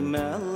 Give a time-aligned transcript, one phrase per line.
[0.00, 0.51] melech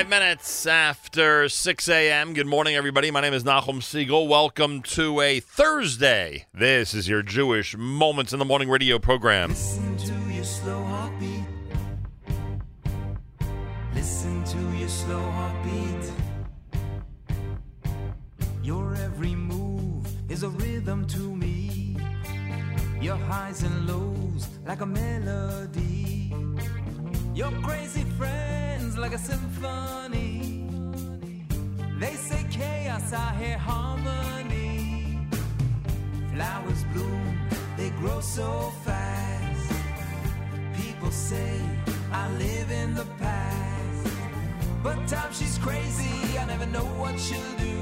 [0.00, 2.32] Five minutes after 6 a.m.
[2.32, 3.10] Good morning, everybody.
[3.10, 4.26] My name is Nachum Segal.
[4.26, 6.46] Welcome to a Thursday.
[6.54, 9.50] This is your Jewish Moments in the Morning radio program.
[9.50, 11.44] Listen to your slow heartbeat.
[13.94, 16.12] Listen to your slow heartbeat.
[18.62, 21.98] Your every move is a rhythm to me.
[23.02, 26.34] Your highs and lows like a melody.
[27.34, 28.59] Your crazy friend
[28.90, 30.66] sings like a symphony.
[31.98, 35.18] They say chaos, I hear harmony.
[36.32, 37.38] Flowers bloom,
[37.76, 39.72] they grow so fast.
[40.74, 41.60] People say
[42.12, 44.08] I live in the past.
[44.82, 47.78] But time, she's crazy, I never know what she'll do.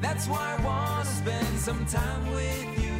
[0.00, 2.98] That's why I wanna spend some time with you.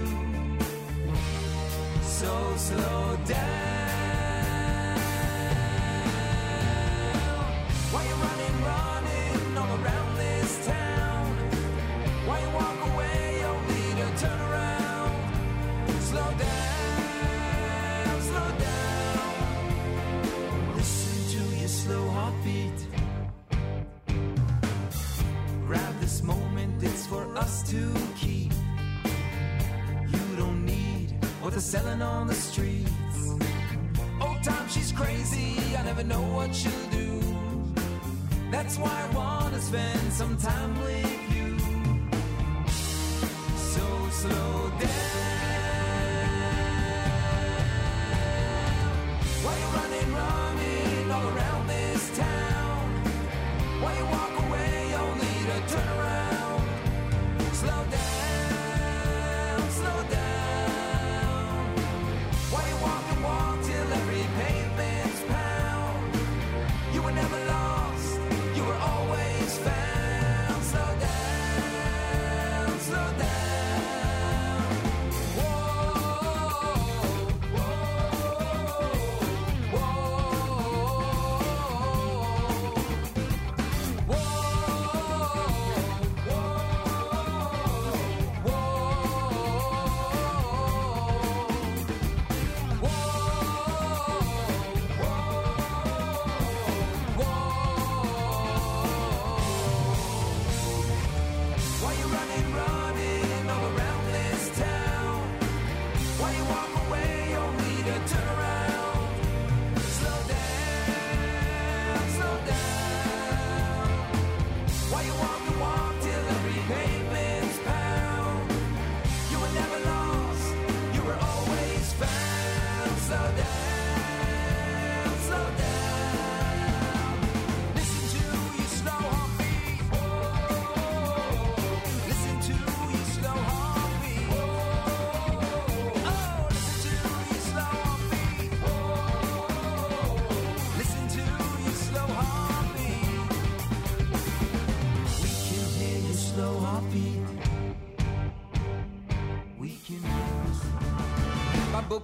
[2.03, 3.82] So slow down.
[38.73, 41.59] That's why I wanna spend some time with you.
[43.55, 44.62] So slow.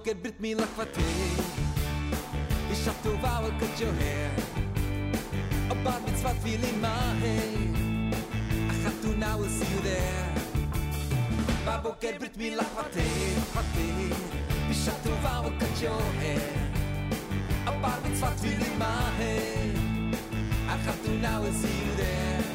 [0.03, 1.45] get bit me like fatigue.
[2.69, 4.31] You shot to vow I'll cut your hair.
[5.71, 8.11] A bad bit's what feeling my hair.
[8.69, 10.35] I got to now, I'll see you there.
[11.65, 14.13] Babo get bit me like fatigue.
[14.67, 16.71] You shot to I'll cut your hair.
[17.67, 19.73] A bad bit's what feeling my hair.
[20.69, 22.48] I got to now, I'll see you there.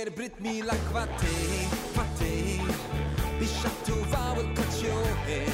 [0.00, 1.26] cukier brytmila kwaty,
[1.92, 2.58] kwaty
[3.40, 5.44] Vi szatowały kocioły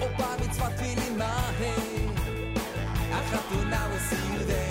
[0.00, 1.72] Obami cwatili mahy
[3.12, 4.64] A chatunały siude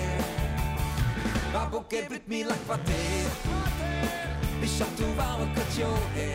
[1.54, 2.92] A bukier brytmila kwaty
[4.60, 6.26] Vi szatowały kocioły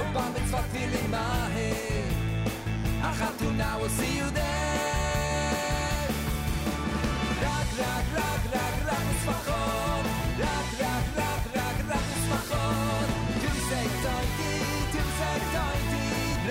[0.00, 1.88] Obami cwatili mahy
[3.88, 4.67] see you there.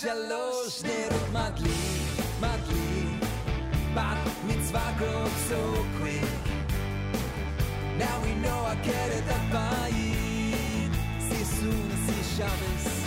[0.00, 3.30] שלוש נרות מדליק, מדליק,
[3.94, 5.60] בת מצווה grow so
[5.98, 6.48] quick.
[7.98, 13.03] Now we know I get it הבית, סיסון, סי שבס.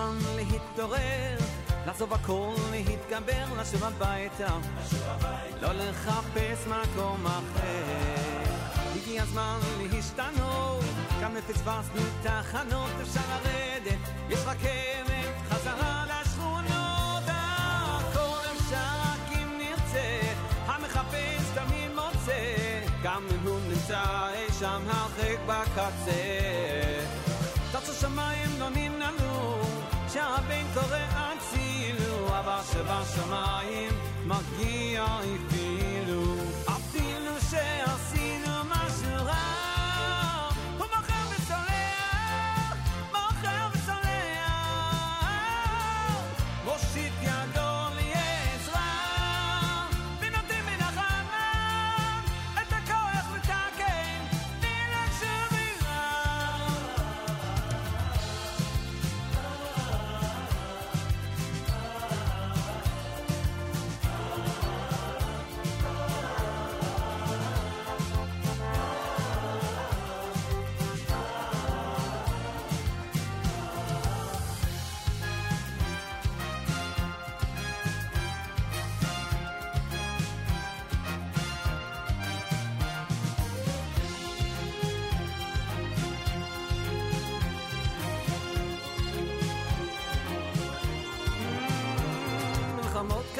[0.00, 1.36] הזמן להתעורר,
[1.86, 4.56] לעזוב הכל, להתגבר, לשוב הביתה,
[5.62, 8.52] לא לחפש מקום אחר.
[8.96, 9.58] הגיע הזמן
[9.92, 10.84] להשתנות,
[11.20, 20.20] כאן פספסנו תחנות, אפשר לרדת, יש רכבת חזרה לשכונות, הכל אפשר אם נרצה,
[20.66, 26.50] המחפש תמיד מוצא, גם אם הוא נמצא אי שם הרחק בקצה.
[27.72, 28.89] תעשו שמיים לא נראה
[30.74, 33.92] קורא אצילו, אבא שבשמיים,
[34.26, 35.79] מרגיע איתי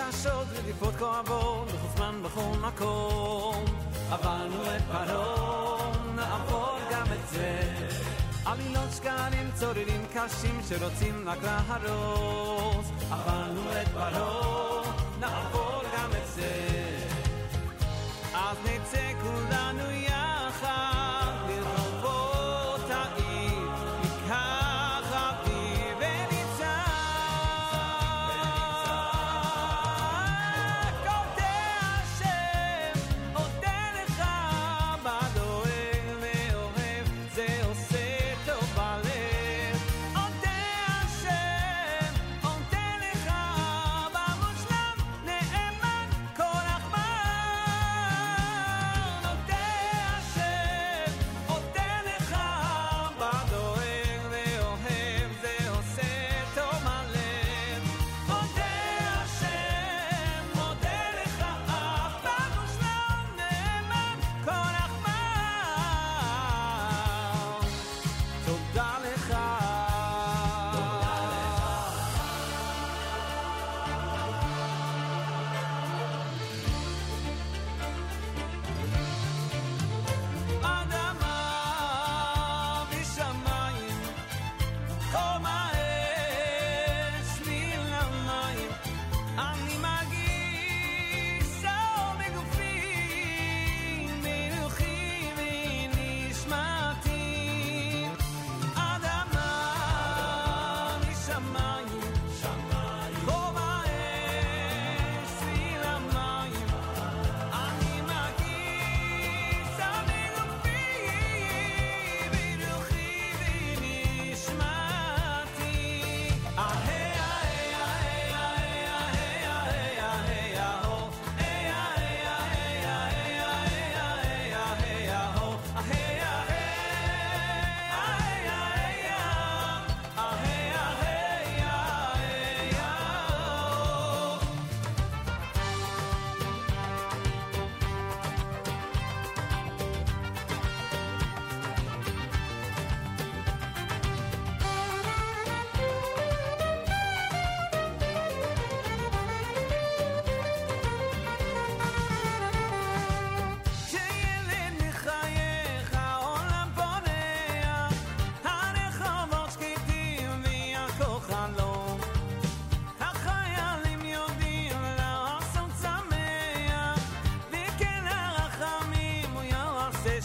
[0.09, 3.65] קשות וטיפות כואבות, לחוף זמן בכל מקום.
[4.11, 7.61] עברנו את פרעה, נעבור גם את זה.
[8.45, 12.87] עלילות שקרים צוררים קשים שרוצים רק להרוס.
[13.11, 14.50] עברנו את פרעה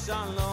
[0.06, 0.45] sun.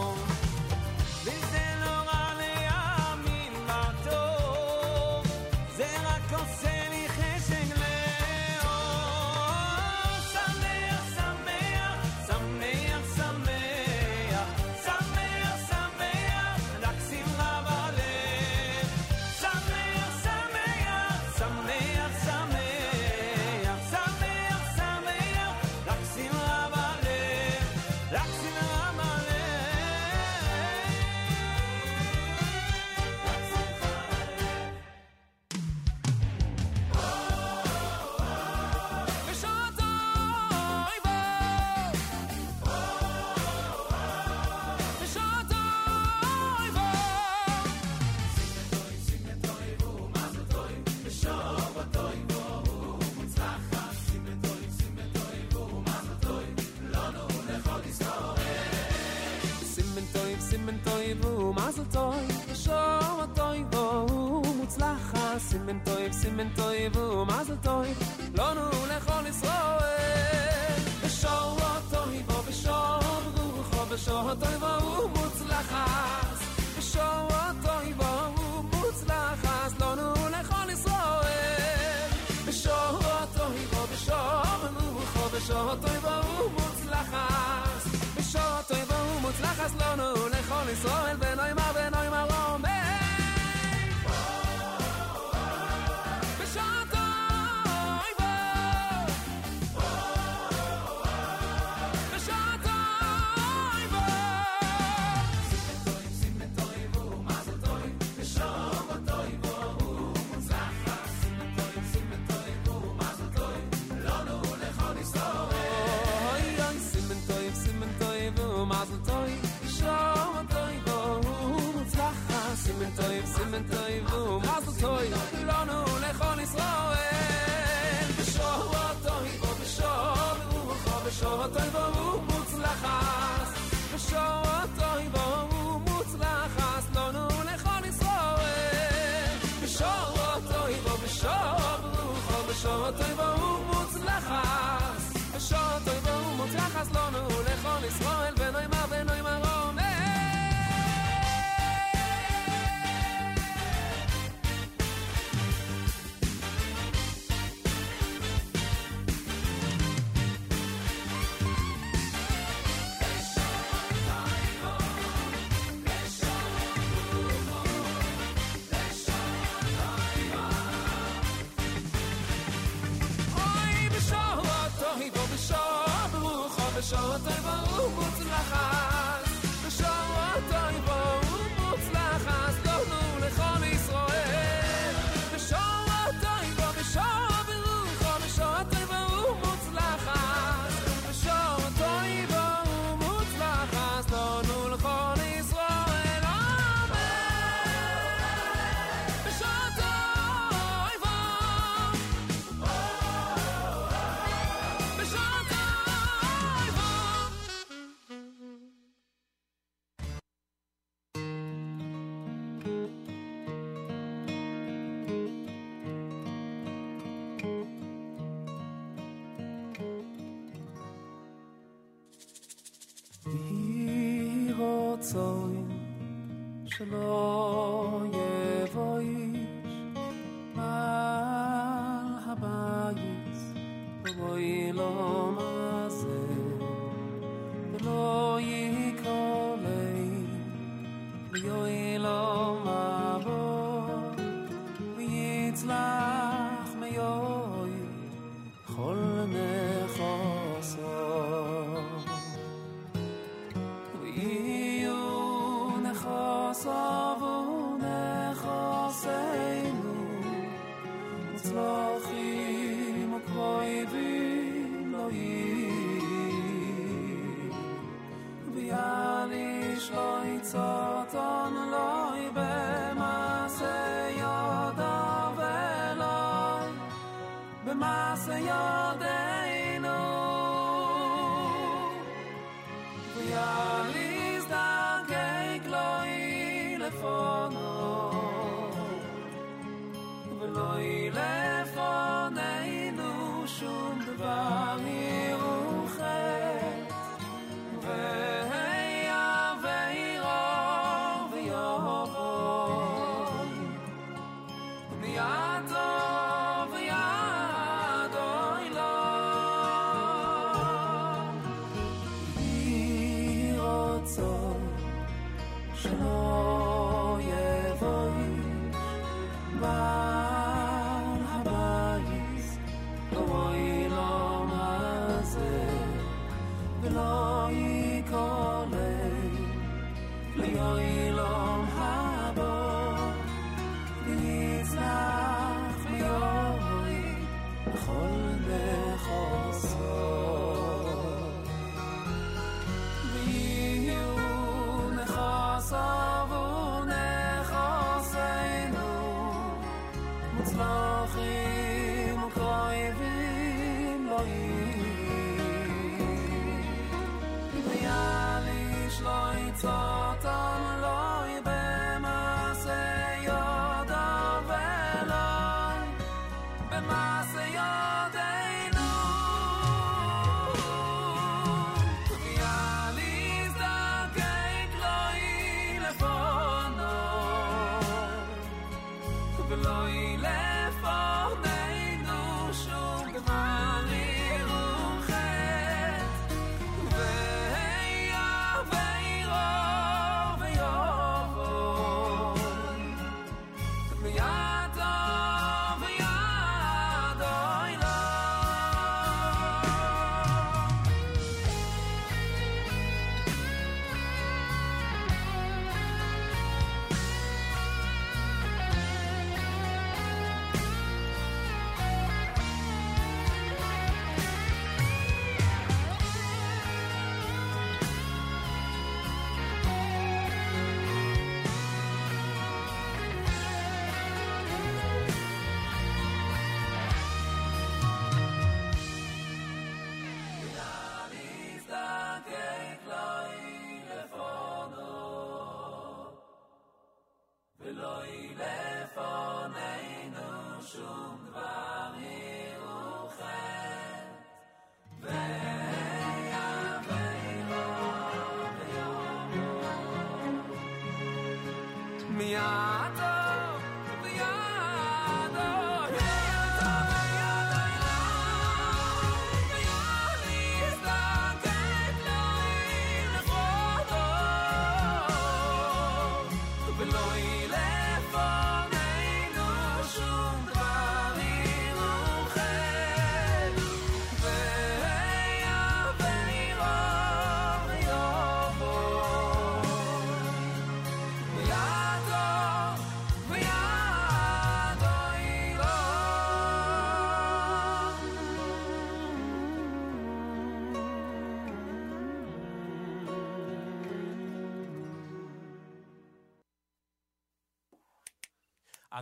[142.83, 143.22] But I've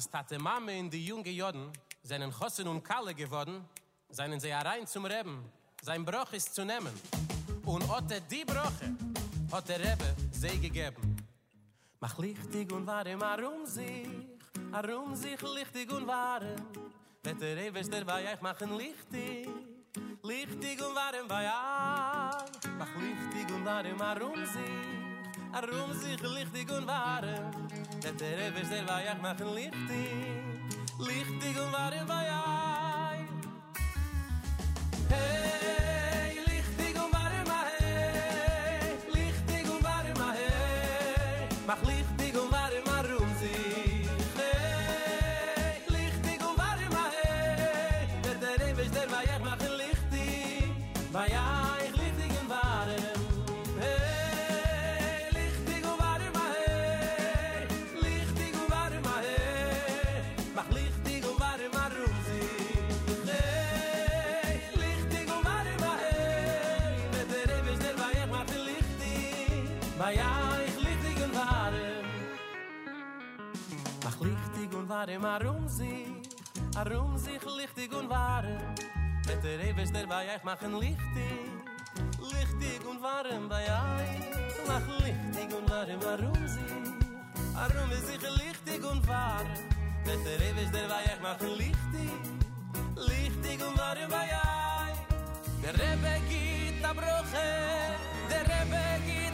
[0.00, 1.70] Als Tate Mame in die junge Joden
[2.02, 3.62] seinen Chossen und Kalle geworden,
[4.08, 5.44] seinen sie herein zum Reben,
[5.82, 6.98] sein Bruch ist zu nehmen.
[7.66, 8.96] Und otte die Brüche
[9.52, 11.16] hat der Rebbe sie gegeben.
[12.00, 14.08] Mach lichtig und wahre marum sich,
[14.72, 16.56] arum sich lichtig und wahre.
[17.22, 19.50] Wird der Rebbe der bei euch machen lichtig,
[20.22, 21.44] lichtig und wahre bei.
[22.78, 24.99] Mach lichtig und wahre marum sich,
[25.52, 27.50] Arum sich lichtig und ware.
[28.02, 30.12] Der Tere wir der war ja lichtig.
[30.98, 32.24] Lichtig und ware war.
[35.08, 38.96] Hey, lichtig und ware mach hey.
[39.12, 41.48] Lichtig und ware mach hey.
[41.66, 42.19] Mach lichtig
[75.06, 76.20] lichtig und warm
[76.76, 78.58] arum sich lichtig und warm.
[79.26, 81.50] Mit der Rebbe ist der bei euch machen lichtig,
[82.20, 84.66] lichtig und warm bei euch.
[84.66, 89.46] Mach lichtig und warm arum sich, arum sich lichtig und warm.
[90.04, 92.12] Mit der Rebbe ist der bei euch machen lichtig,
[92.96, 94.98] lichtig und warm bei euch.
[95.62, 97.48] Der Rebbe geht a Bruche,
[98.30, 99.29] der Rebbe geht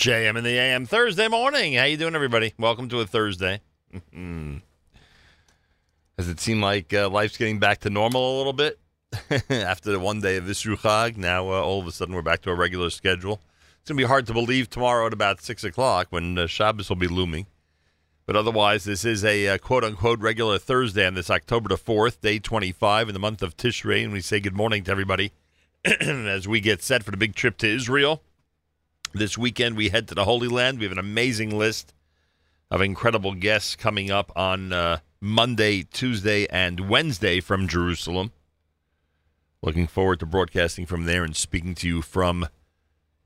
[0.00, 1.74] JM in the AM Thursday morning.
[1.74, 2.54] How you doing, everybody?
[2.58, 3.60] Welcome to a Thursday.
[3.92, 4.62] Does
[6.26, 8.80] it seem like uh, life's getting back to normal a little bit
[9.50, 11.18] after the one day of Isru Chag?
[11.18, 13.42] Now uh, all of a sudden we're back to a regular schedule.
[13.78, 16.96] It's gonna be hard to believe tomorrow at about six o'clock when uh, Shabbos will
[16.96, 17.46] be looming.
[18.24, 22.22] But otherwise, this is a uh, quote unquote regular Thursday on this October the 4th,
[22.22, 24.02] day 25 in the month of Tishrei.
[24.02, 25.32] And we say good morning to everybody
[25.84, 28.22] as we get set for the big trip to Israel.
[29.12, 30.78] This weekend, we head to the Holy Land.
[30.78, 31.92] We have an amazing list
[32.70, 38.30] of incredible guests coming up on uh, Monday, Tuesday, and Wednesday from Jerusalem.
[39.62, 42.46] Looking forward to broadcasting from there and speaking to you from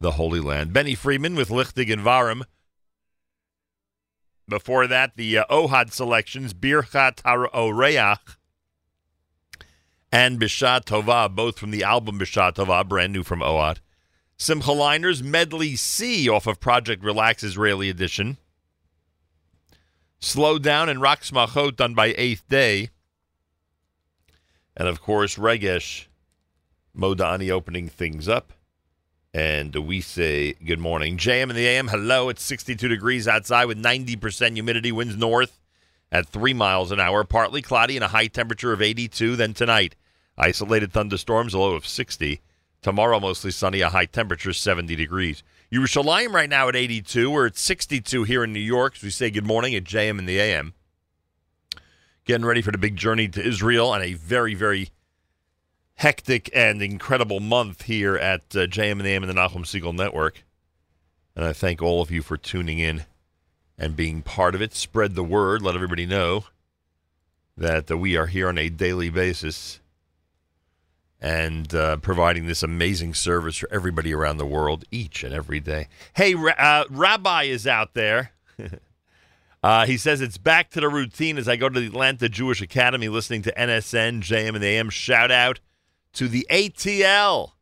[0.00, 0.72] the Holy Land.
[0.72, 2.44] Benny Friedman with Lichtig and Varim.
[4.48, 8.36] Before that, the uh, Ohad selections, Birchat HaOreach
[10.10, 13.80] and Bishat Tova, both from the album Bishat Tova, brand new from Ohad.
[14.36, 18.36] Simcha Leiner's, Medley C off of Project Relax Israeli Edition.
[20.18, 22.90] Slow Down and Rock Smachot done by Eighth Day.
[24.76, 26.06] And of course, Regesh
[26.96, 28.52] Modani opening things up.
[29.32, 31.16] And we say good morning.
[31.16, 32.28] JM in the AM, hello.
[32.28, 35.60] It's 62 degrees outside with 90% humidity, winds north
[36.12, 37.24] at 3 miles an hour.
[37.24, 39.36] Partly cloudy and a high temperature of 82.
[39.36, 39.96] Then tonight,
[40.38, 42.40] isolated thunderstorms, a low of 60.
[42.84, 45.42] Tomorrow, mostly sunny, a high temperature 70 degrees.
[45.72, 47.30] Yerushalayim right now at 82.
[47.30, 48.96] We're at 62 here in New York.
[48.96, 50.74] So we say good morning at JM in the AM.
[52.26, 54.90] Getting ready for the big journey to Israel and a very, very
[55.94, 59.94] hectic and incredible month here at uh, JM and the AM and the Nachum Segal
[59.94, 60.44] Network.
[61.34, 63.06] And I thank all of you for tuning in
[63.78, 64.74] and being part of it.
[64.74, 65.62] Spread the word.
[65.62, 66.44] Let everybody know
[67.56, 69.80] that uh, we are here on a daily basis
[71.24, 75.88] and uh, providing this amazing service for everybody around the world each and every day.
[76.12, 78.32] Hey, uh, Rabbi is out there.
[79.62, 82.60] Uh, he says it's back to the routine as I go to the Atlanta Jewish
[82.60, 84.90] Academy listening to NSN, JM, and AM.
[84.90, 85.58] Shout out
[86.12, 87.52] to the ATL.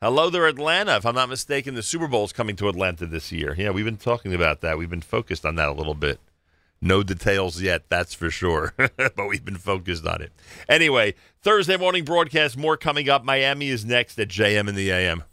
[0.00, 0.96] Hello there, Atlanta.
[0.96, 3.54] If I'm not mistaken, the Super Bowl is coming to Atlanta this year.
[3.58, 4.78] Yeah, we've been talking about that.
[4.78, 6.18] We've been focused on that a little bit.
[6.82, 10.32] No details yet, that's for sure, but we've been focused on it.
[10.68, 13.22] Anyway, Thursday morning broadcast, more coming up.
[13.22, 15.24] Miami is next at JM in the AM.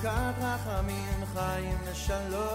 [0.00, 2.49] סוכת רחמים, חיים ושלום,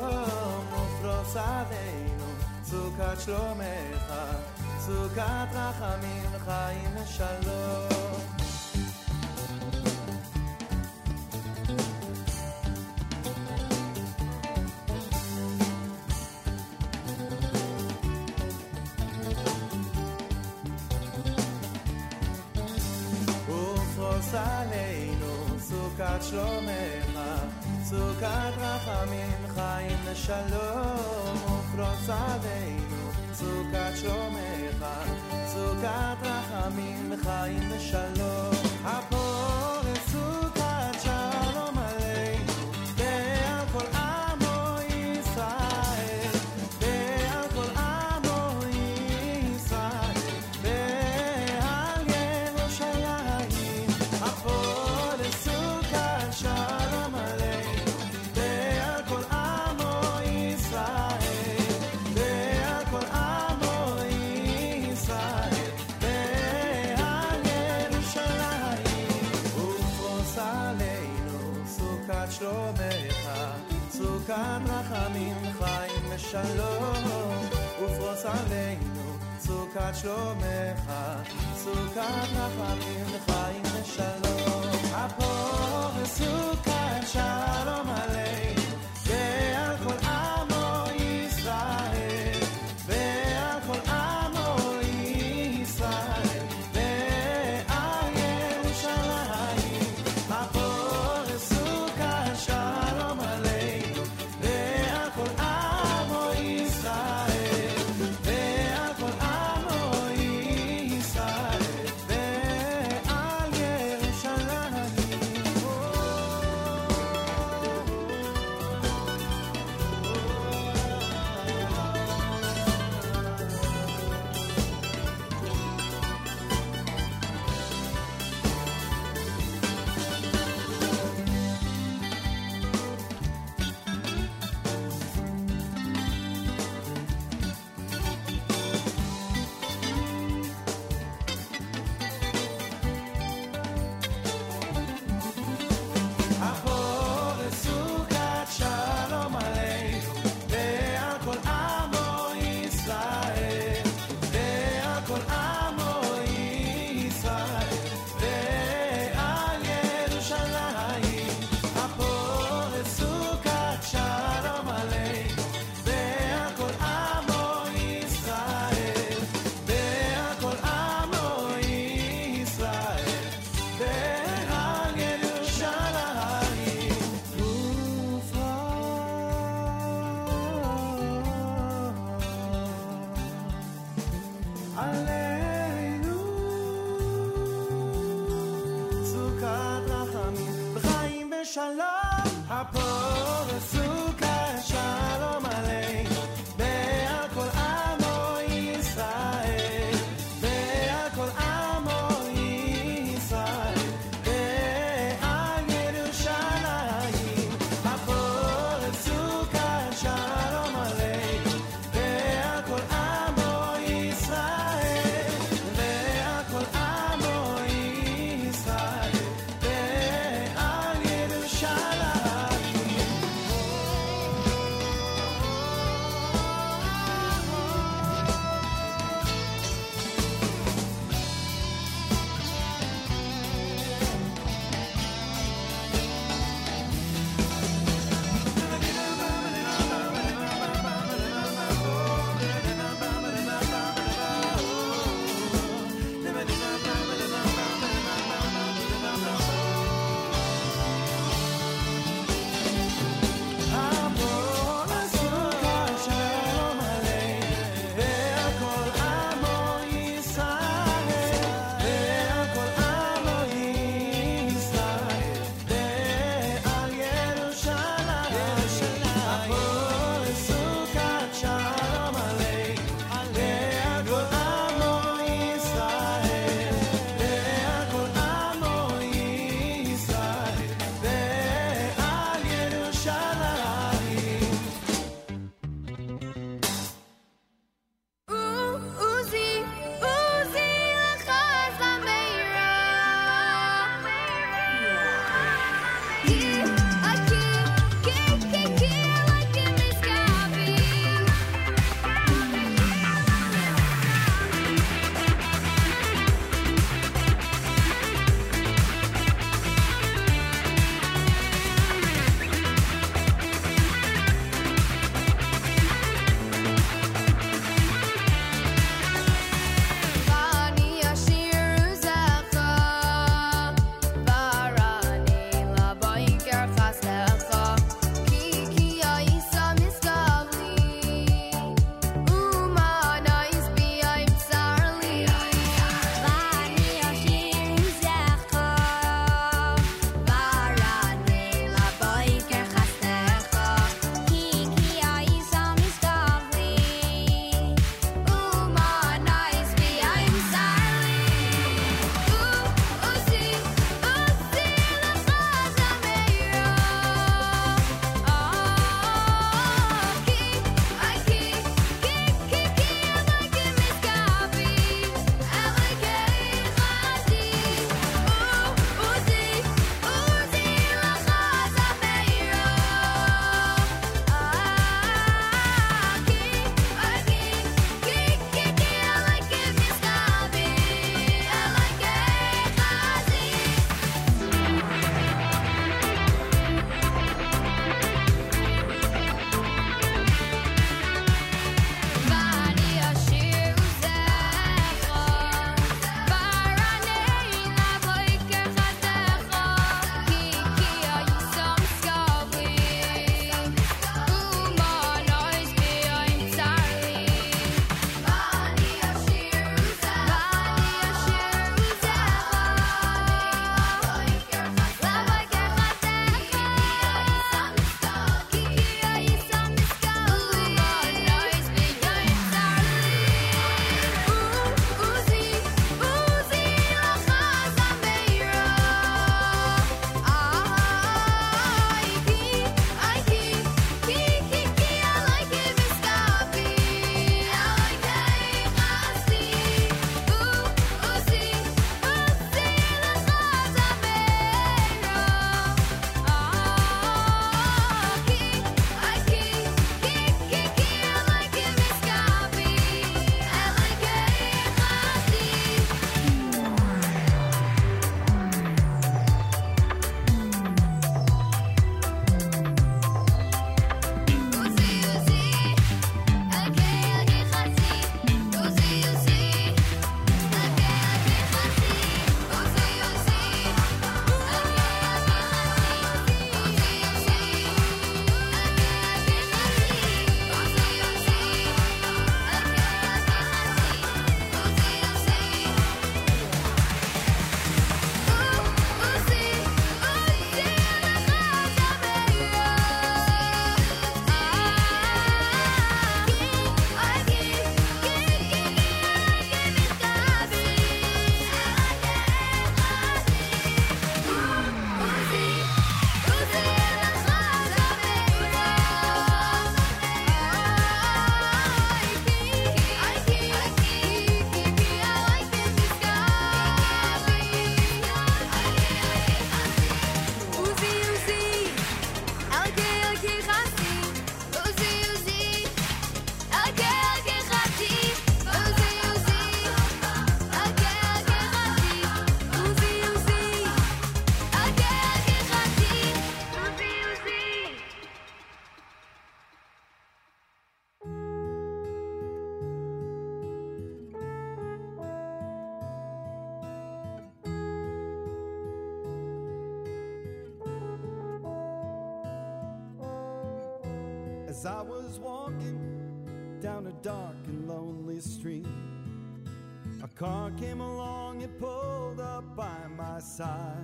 [563.16, 563.76] my side.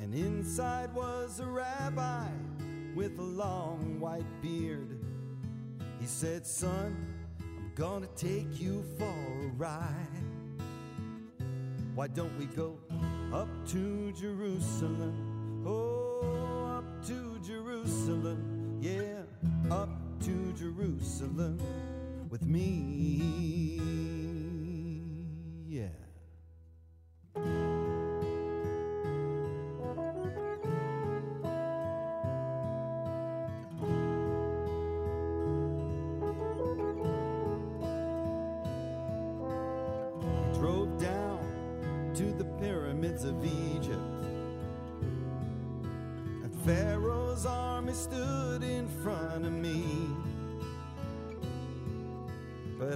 [0.00, 2.28] And inside was a rabbi
[2.94, 4.98] with a long white beard.
[6.00, 6.96] He said, Son,
[7.40, 10.24] I'm gonna take you for a ride.
[11.94, 12.78] Why don't we go
[13.34, 15.66] up to Jerusalem?
[15.66, 18.78] Oh, up to Jerusalem.
[18.80, 19.24] Yeah,
[19.70, 21.60] up to Jerusalem
[22.30, 23.82] with me.
[25.68, 26.01] Yeah.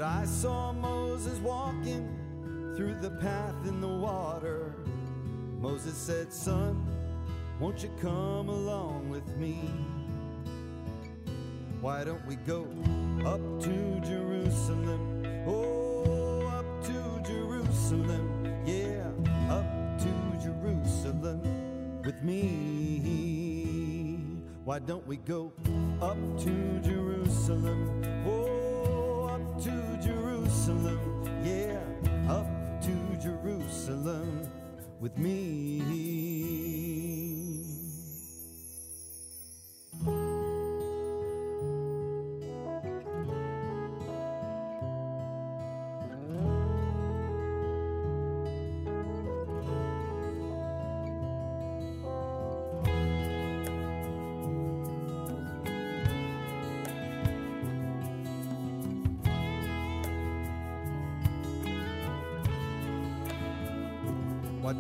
[0.07, 2.09] I saw Moses walking
[2.77, 4.73] through the path in the water.
[5.59, 6.87] Moses said, Son,
[7.59, 9.69] won't you come along with me?
[11.81, 12.69] Why don't we go
[13.25, 15.25] up to Jerusalem?
[15.45, 18.63] Oh, up to Jerusalem.
[18.65, 19.11] Yeah,
[19.51, 21.43] up to Jerusalem
[22.05, 23.27] with me.
[24.65, 25.53] Why don't we go
[26.01, 28.05] up to Jerusalem?
[28.25, 31.01] Oh, up to Jerusalem.
[31.43, 31.81] Yeah,
[32.33, 32.47] up
[32.83, 34.49] to Jerusalem
[35.01, 36.86] with me.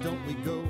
[0.00, 0.65] Don't we go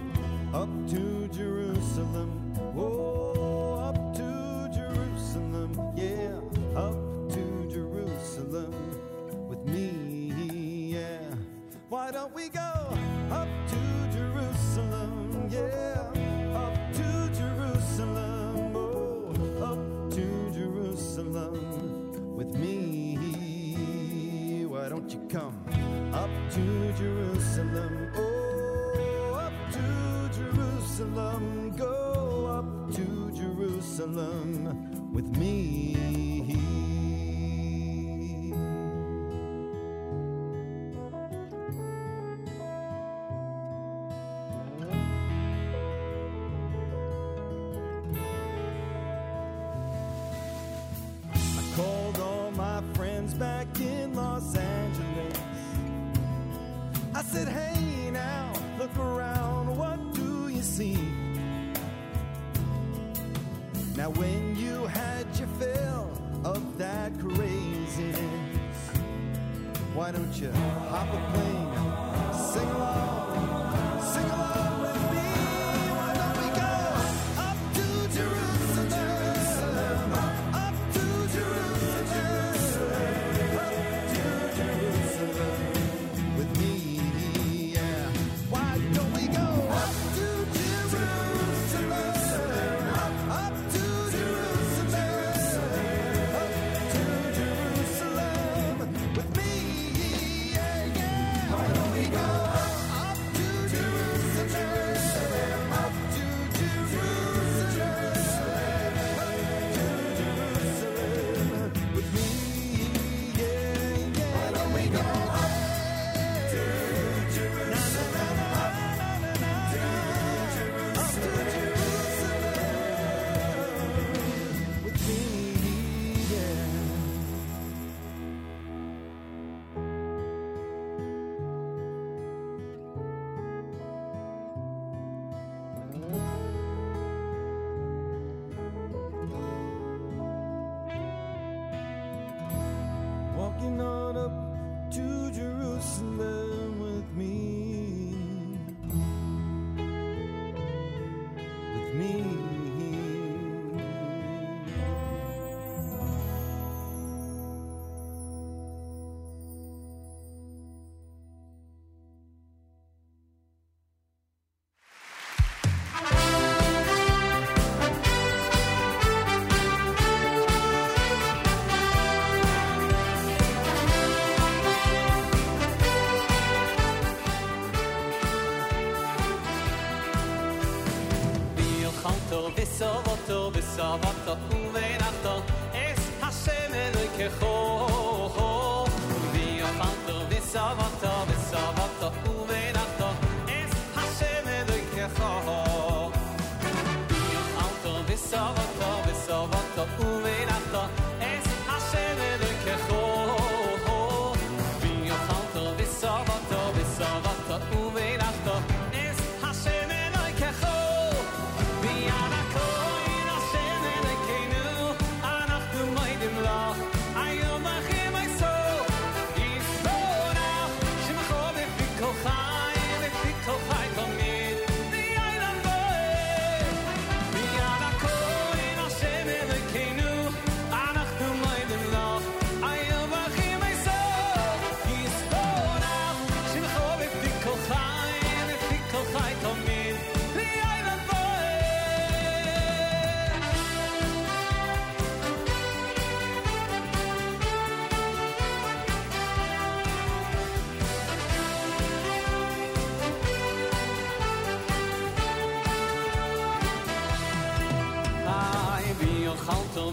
[182.76, 185.55] soboto, by soboto, uvenato.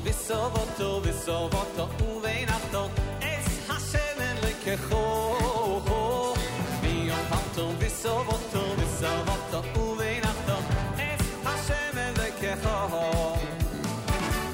[0.04, 2.90] viso voto viso voto u veinato
[3.22, 6.34] es hasenen leke ho ho.
[6.82, 10.58] Vi on voto viso voto viso voto u veinato
[10.98, 13.38] es hasenen leke ho ho.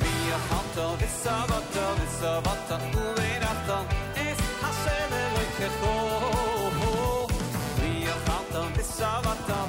[0.02, 3.78] Vi on voto viso voto viso voto u veinato
[4.16, 5.96] es hasenen leke ho
[6.80, 7.28] ho.
[7.82, 9.69] Vi on voto viso voto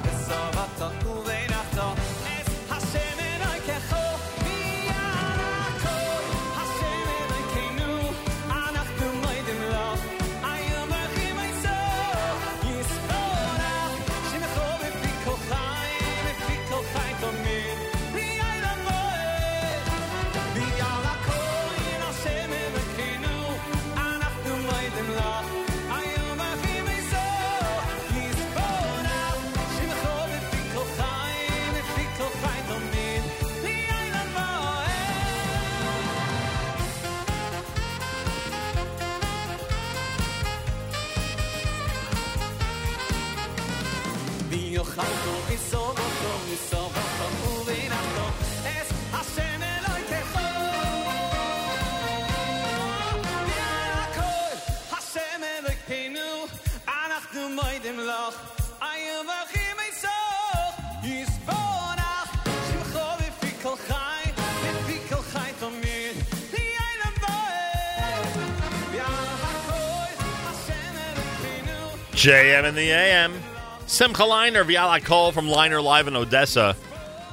[72.21, 73.33] JM in the AM.
[73.87, 76.75] Simcha Leiner, Viala Call from Leiner Live in Odessa.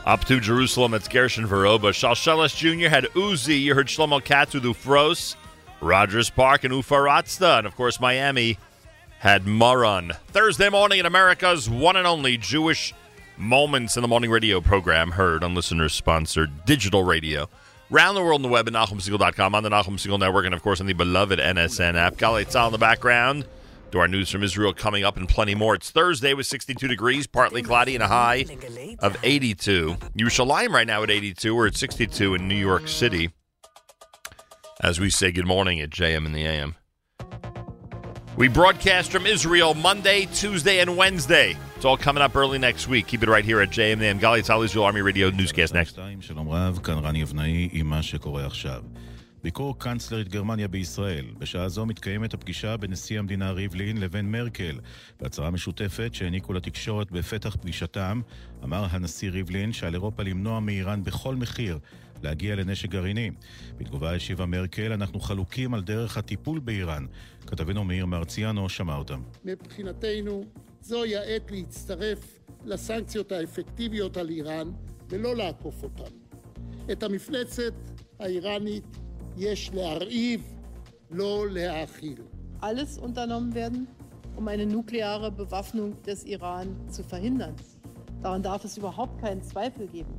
[0.06, 1.90] Up to Jerusalem, it's Gershon Veroba.
[1.90, 2.88] Shalshelis Jr.
[2.88, 3.60] had Uzi.
[3.60, 5.36] You heard Shlomo Katz with Ufros.
[5.82, 7.58] Rogers Park and Ufaratsta.
[7.58, 8.56] And, of course, Miami
[9.18, 10.12] had Maran.
[10.28, 12.94] Thursday morning in America's one and only Jewish
[13.36, 17.50] Moments in the Morning radio program heard on listener sponsored digital radio.
[17.90, 20.62] Round the world on the web at NachumSegal.com, on the Nachum Segal Network, and, of
[20.62, 22.16] course, on the beloved NSN app.
[22.16, 23.44] Galei Tzal in the background.
[23.92, 25.74] To our news from Israel coming up and plenty more.
[25.74, 28.44] It's Thursday with 62 degrees, partly cloudy, and a high
[28.98, 29.96] of 82.
[30.14, 31.54] Yerushalayim right now at 82.
[31.54, 33.30] We're at 62 in New York City.
[34.80, 36.74] As we say good morning at JM in the AM.
[38.36, 41.56] We broadcast from Israel Monday, Tuesday, and Wednesday.
[41.74, 43.06] It's all coming up early next week.
[43.06, 44.20] Keep it right here at JM in the AM.
[44.20, 45.96] Gali Tzal, Israel Army Radio newscast next.
[49.42, 51.26] ביקור קנצלרית גרמניה בישראל.
[51.38, 54.80] בשעה זו מתקיימת הפגישה בין נשיא המדינה ריבלין לבין מרקל.
[55.20, 58.20] בהצהרה משותפת שהעניקו לתקשורת בפתח פגישתם,
[58.64, 61.78] אמר הנשיא ריבלין שעל אירופה למנוע מאיראן בכל מחיר
[62.22, 63.30] להגיע לנשק גרעיני.
[63.76, 67.06] בתגובה השיבה מרקל, אנחנו חלוקים על דרך הטיפול באיראן.
[67.46, 69.22] כתבנו מאיר מרציאנו שמע אותם.
[69.44, 70.44] מבחינתנו,
[70.80, 74.70] זוהי העת להצטרף לסנקציות האפקטיביות על איראן
[75.08, 76.12] ולא לעקוף אותן.
[76.92, 77.74] את המפלצת
[78.18, 79.07] האיראנית
[79.38, 80.42] יש להרעיב,
[81.10, 82.22] לא להאכיל.
[82.60, 83.86] alles unternommen werden,
[84.36, 87.54] um eine nukleare Bewaffnung des Iran zu verhindern.
[88.22, 90.14] Daran darf es überhaupt keinen Zweifel geben.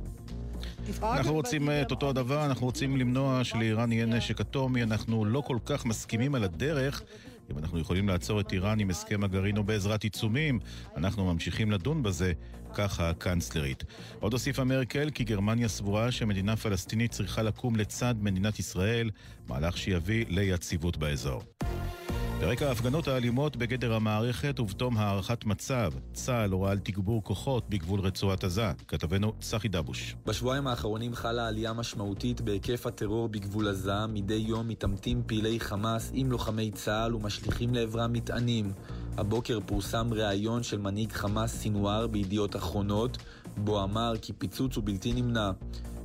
[1.02, 5.24] אנחנו רוצים die wir את אותו הדבר, אנחנו רוצים למנוע שלאיראן יהיה נשק אטומי, אנחנו
[5.24, 7.02] לא כל כך מסכימים על הדרך.
[7.50, 10.58] אם אנחנו יכולים לעצור את איראן עם הסכם הגרעין או בעזרת עיצומים,
[10.96, 12.32] אנחנו ממשיכים לדון בזה,
[12.74, 13.84] ככה הקנצלרית.
[14.20, 19.10] עוד הוסיפה מרקל כי גרמניה סבורה שמדינה פלסטינית צריכה לקום לצד מדינת ישראל,
[19.50, 21.42] מהלך שיביא ליציבות באזור.
[22.40, 28.44] ברקע ההפגנות האלימות בגדר המערכת ובתום הערכת מצב, צה"ל הורה על תגבור כוחות בגבול רצועת
[28.44, 28.72] עזה.
[28.88, 30.16] כתבנו צחי דבוש.
[30.26, 34.06] בשבועיים האחרונים חלה עלייה משמעותית בהיקף הטרור בגבול עזה.
[34.06, 38.72] מדי יום מתעמתים פעילי חמאס עם לוחמי צה"ל ומשליכים לעברם מטענים.
[39.16, 43.18] הבוקר פורסם ראיון של מנהיג חמאס סינואר בידיעות אחרונות,
[43.56, 45.50] בו אמר כי פיצוץ הוא בלתי נמנע.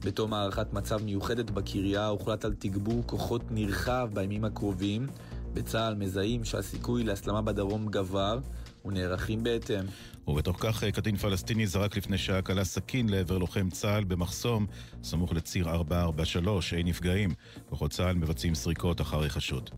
[0.05, 5.07] בתום הערכת מצב מיוחדת בקריה הוחלט על תגבור כוחות נרחב בימים הקרובים.
[5.53, 8.39] בצה"ל מזהים שהסיכוי להסלמה בדרום גבר
[8.85, 9.85] ונערכים בהתאם.
[10.27, 14.65] ובתוך כך קטין פלסטיני זרק לפני שעה קלה סכין לעבר לוחם צה"ל במחסום
[15.03, 17.33] סמוך לציר 443, אין נפגעים.
[17.69, 19.69] כוחות צה"ל מבצעים סריקות אחרי חשוד.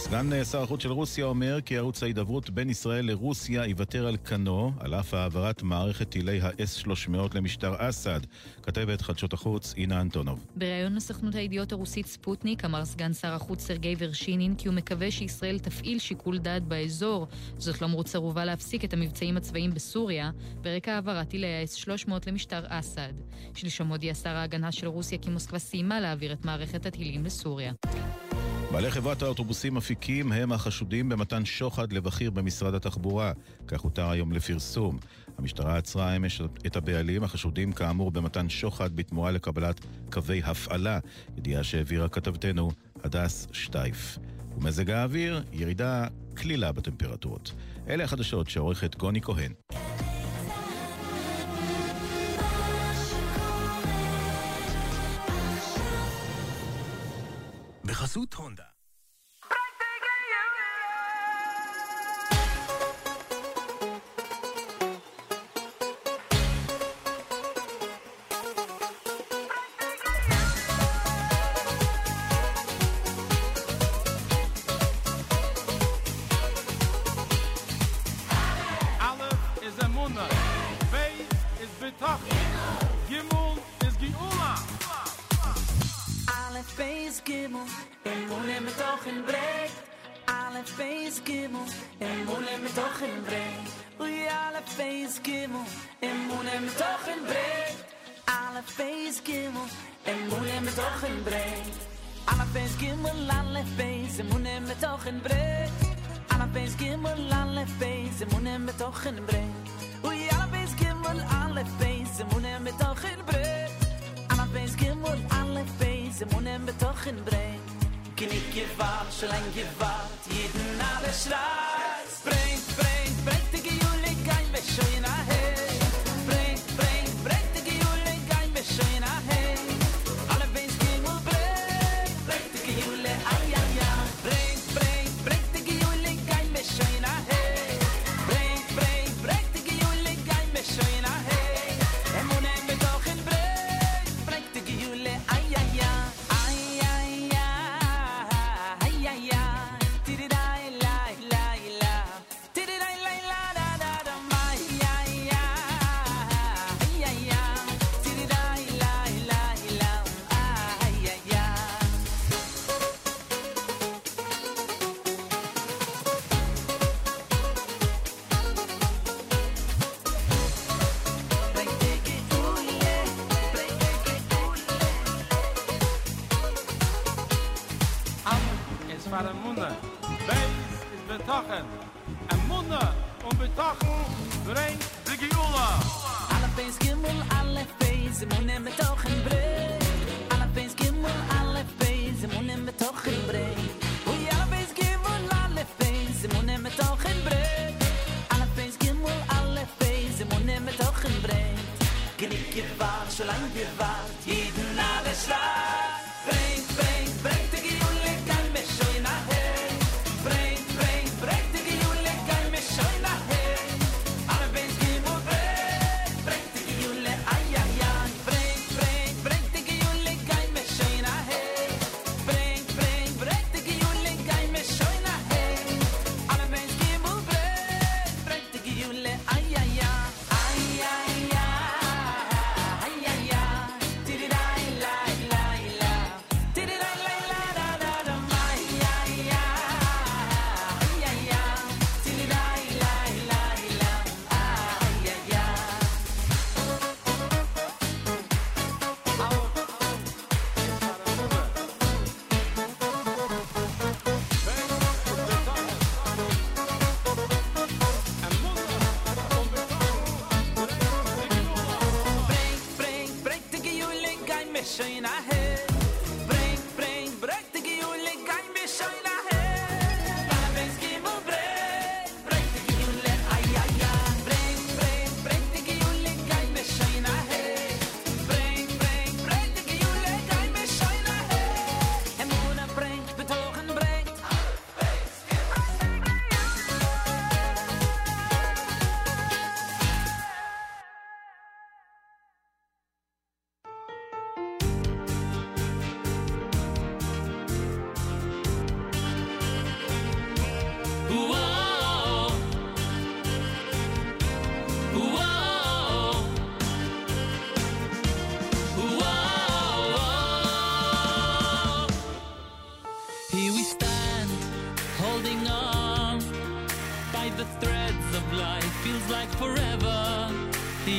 [0.00, 4.72] סגן שר החוץ של רוסיה אומר כי ערוץ ההידברות בין ישראל לרוסיה יוותר על כנו,
[4.78, 8.20] על אף העברת מערכת טילי ה-S-300 למשטר אסד.
[8.62, 10.46] כתבת חדשות החוץ, אינה אנטונוב.
[10.56, 15.58] בריאיון לסוכנות הידיעות הרוסית ספוטניק אמר סגן שר החוץ סרגי ורשינין כי הוא מקווה שישראל
[15.58, 17.26] תפעיל שיקול דעת באזור.
[17.58, 20.30] זאת למרות סירובה להפסיק את המבצעים הצבאיים בסוריה,
[20.62, 23.12] ברקע העברת טילי ה-S-300 למשטר אסד.
[23.54, 27.72] שלשום הודיע שר ההגנה של רוסיה כי מוסקבה סיימה להעביר את מערכת הטילים לסוריה.
[28.72, 33.32] בעלי חברת האוטובוסים אפיקים הם החשודים במתן שוחד לבכיר במשרד התחבורה,
[33.66, 34.98] כך הותר היום לפרסום.
[35.38, 40.98] המשטרה עצרה אמש את הבעלים החשודים כאמור במתן שוחד בתמורה לקבלת קווי הפעלה,
[41.38, 42.70] ידיעה שהעבירה כתבתנו
[43.04, 44.18] הדס שטייף.
[44.56, 47.52] ומזג האוויר, ירידה קלילה בטמפרטורות.
[47.88, 49.52] אלה החדשות שעורכת גוני כהן.
[58.10, 58.69] Sud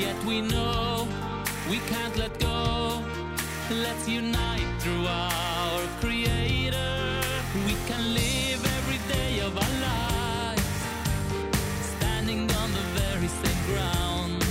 [0.01, 1.07] Yet we know
[1.69, 3.03] we can't let go.
[3.69, 7.21] Let's unite through our Creator.
[7.67, 10.69] We can live every day of our lives,
[11.93, 14.43] standing on the very same ground,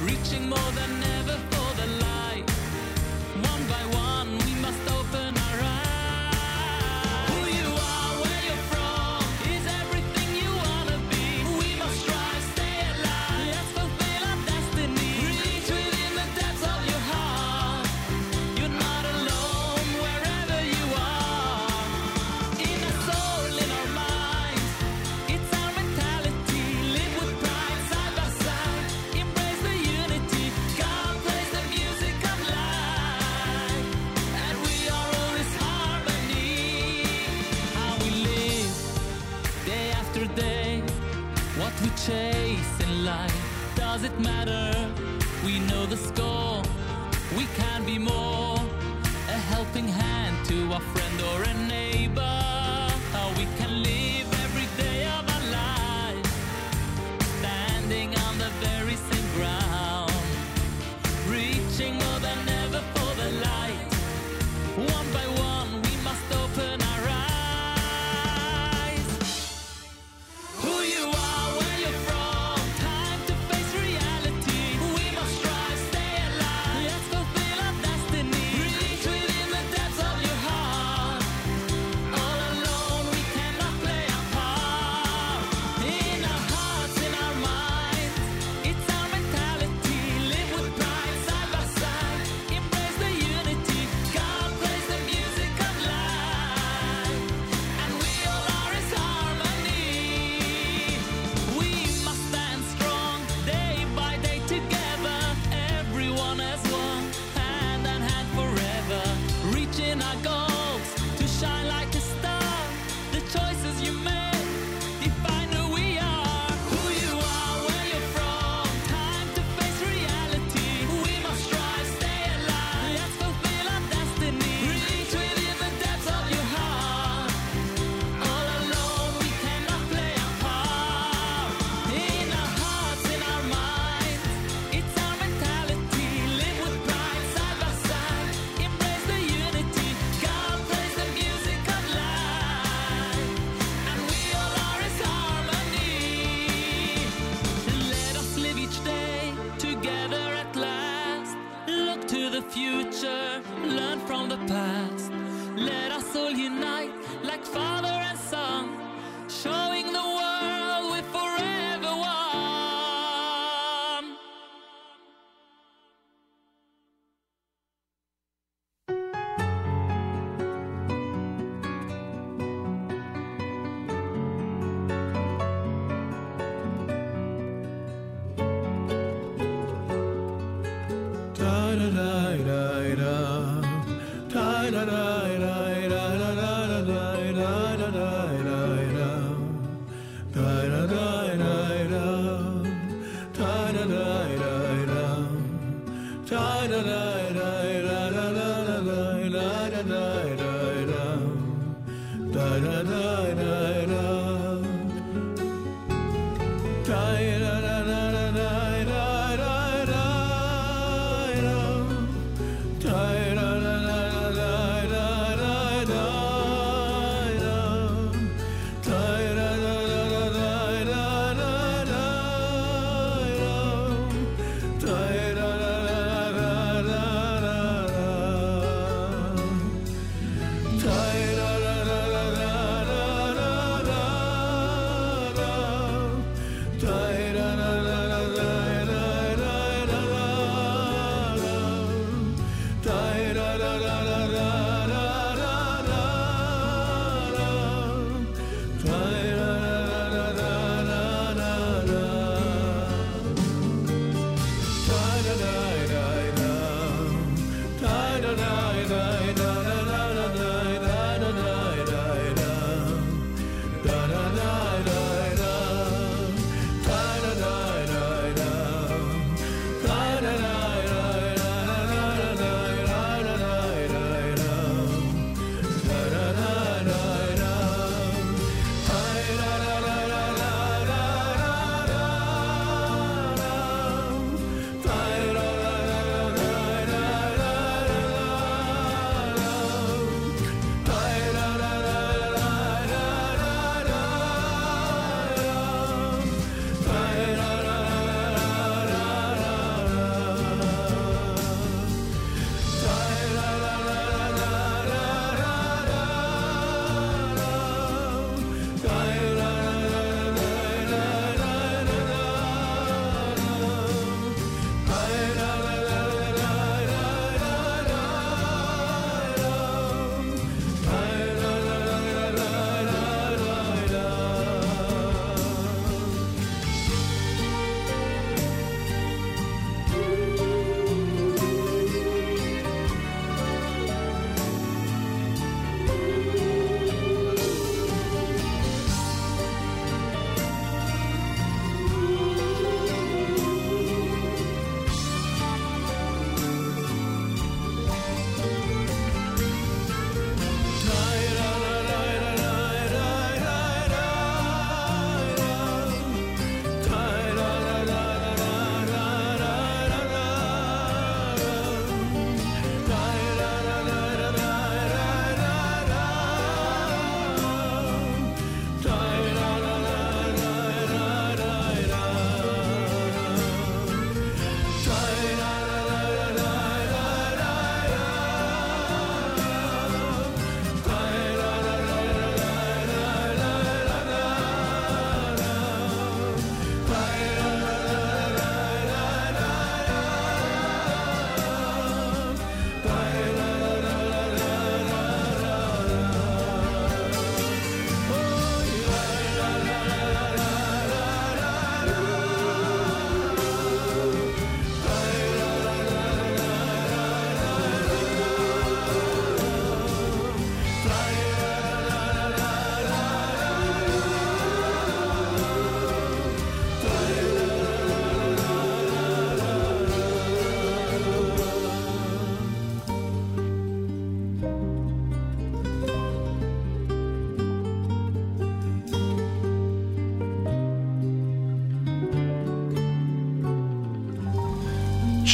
[0.00, 1.53] reaching more than ever.
[44.04, 44.92] does it matter?
[45.44, 46.62] We know the score.
[47.36, 48.58] We can be more.
[49.28, 51.83] A helping hand to our friend or a neighbor.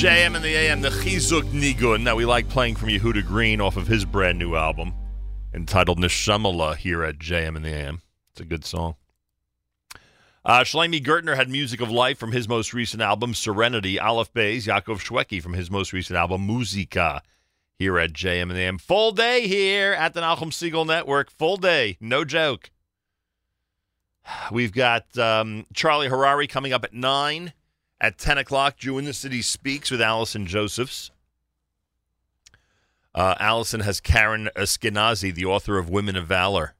[0.00, 2.02] JM and the AM, the Chizuk Nigun.
[2.02, 4.94] Now, we like playing from Yehuda Green off of his brand new album
[5.52, 8.00] entitled Neshamala here at JM and the AM.
[8.30, 8.94] It's a good song.
[10.42, 14.00] Uh, Gertner had Music of Life from his most recent album, Serenity.
[14.00, 17.20] Aleph Bays, Yaakov Shwekey from his most recent album, Muzika,
[17.74, 18.78] here at JM and the AM.
[18.78, 21.30] Full day here at the Nachum Segal Network.
[21.30, 21.98] Full day.
[22.00, 22.70] No joke.
[24.50, 27.52] We've got um, Charlie Harary coming up at 9.
[28.00, 31.10] At 10 o'clock, Jew in the City Speaks with Allison Josephs.
[33.14, 36.74] Uh, Allison has Karen Eskenazi, the author of Women of Valor,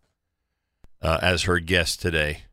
[1.03, 2.45] uh, as her guest today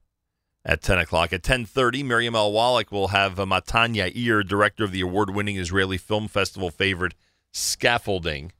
[0.65, 1.31] at 10 o'clock.
[1.31, 2.51] At 10.30, Miriam L.
[2.51, 7.13] Wallach will have uh, Matan Yair, director of the award-winning Israeli Film Festival favorite
[7.53, 8.51] Scaffolding.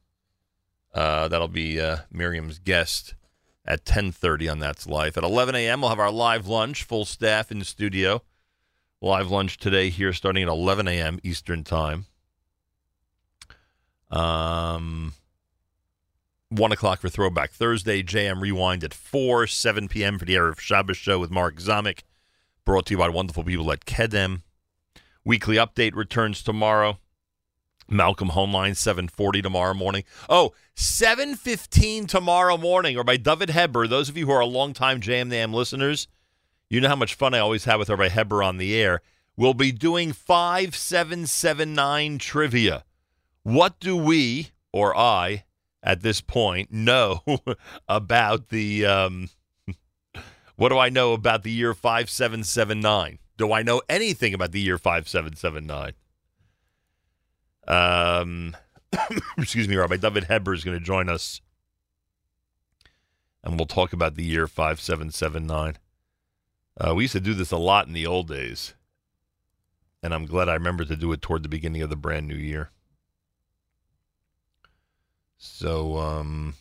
[0.94, 3.14] Uh, that'll be uh, Miriam's guest
[3.66, 5.18] at 10.30 on That's Life.
[5.18, 8.22] At 11 a.m., we'll have our live lunch, full staff in the studio.
[9.00, 11.20] Live lunch today here starting at 11 a.m.
[11.22, 12.08] Eastern Time.
[14.10, 15.14] Um,
[16.50, 18.02] 1 o'clock for Throwback Thursday.
[18.02, 20.18] JM Rewind at 4, 7 p.m.
[20.18, 22.00] for the Erev Shabbos show with Mark Zamek.
[22.66, 24.42] Brought to you by wonderful people at Kedem.
[25.24, 26.98] Weekly update returns tomorrow.
[27.88, 30.06] Malcolm Hoenlein, 740 tomorrow morning.
[30.28, 33.88] Oh, 715 tomorrow morning, or by David Heber.
[33.88, 36.08] Those of you who are longtime JM the AM listeners,
[36.70, 39.02] you know how much fun I always have with Rabbi Heber on the air.
[39.36, 42.84] We'll be doing 5779 trivia.
[43.44, 45.46] What do we, or I,
[45.82, 47.22] at this point, know
[47.88, 48.86] about the.
[48.86, 49.30] Um,
[50.56, 53.20] what do I know about the year 5779?
[53.38, 55.94] Do I know anything about the year 5779?
[57.68, 58.56] Um,
[59.38, 61.42] excuse me, Rabbi David Heber is going to join us.
[63.44, 65.78] And we'll talk about the year 5779.
[66.80, 68.74] Uh, we used to do this a lot in the old days.
[70.04, 72.36] And I'm glad I remember to do it toward the beginning of the brand new
[72.36, 72.70] year.
[75.38, 76.54] So, um,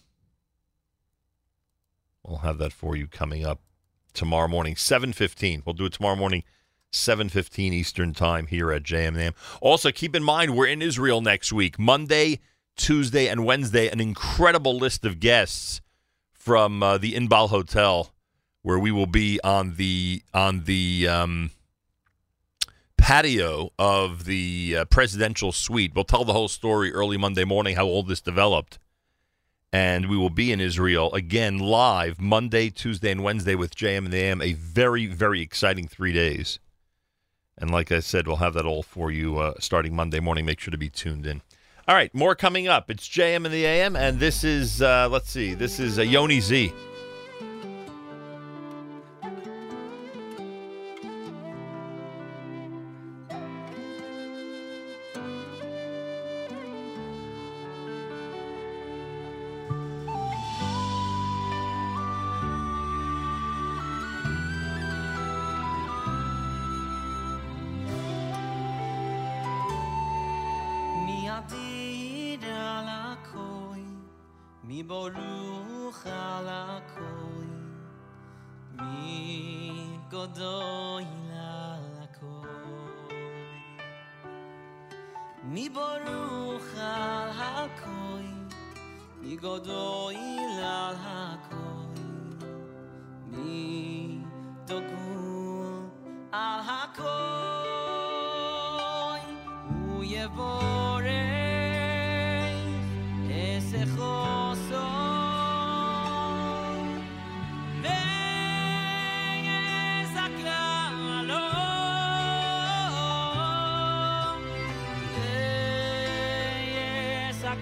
[2.22, 3.60] we'll have that for you coming up
[4.14, 5.62] tomorrow morning, 7.15.
[5.64, 6.44] We'll do it tomorrow morning,
[6.92, 9.34] 7.15 Eastern Time here at JMM.
[9.60, 11.78] Also, keep in mind, we're in Israel next week.
[11.78, 12.40] Monday,
[12.76, 15.80] Tuesday, and Wednesday, an incredible list of guests
[16.32, 18.12] from uh, the Inbal Hotel
[18.66, 21.52] where we will be on the on the um,
[22.96, 25.92] patio of the uh, presidential suite.
[25.94, 28.80] We'll tell the whole story early Monday morning how all this developed,
[29.72, 34.12] and we will be in Israel again live Monday, Tuesday, and Wednesday with JM and
[34.12, 34.42] the AM.
[34.42, 36.58] A very very exciting three days,
[37.56, 40.44] and like I said, we'll have that all for you uh, starting Monday morning.
[40.44, 41.40] Make sure to be tuned in.
[41.86, 42.90] All right, more coming up.
[42.90, 46.40] It's JM and the AM, and this is uh, let's see, this is uh, Yoni
[46.40, 46.72] Z.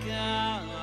[0.02, 0.73] ve'ezaklalo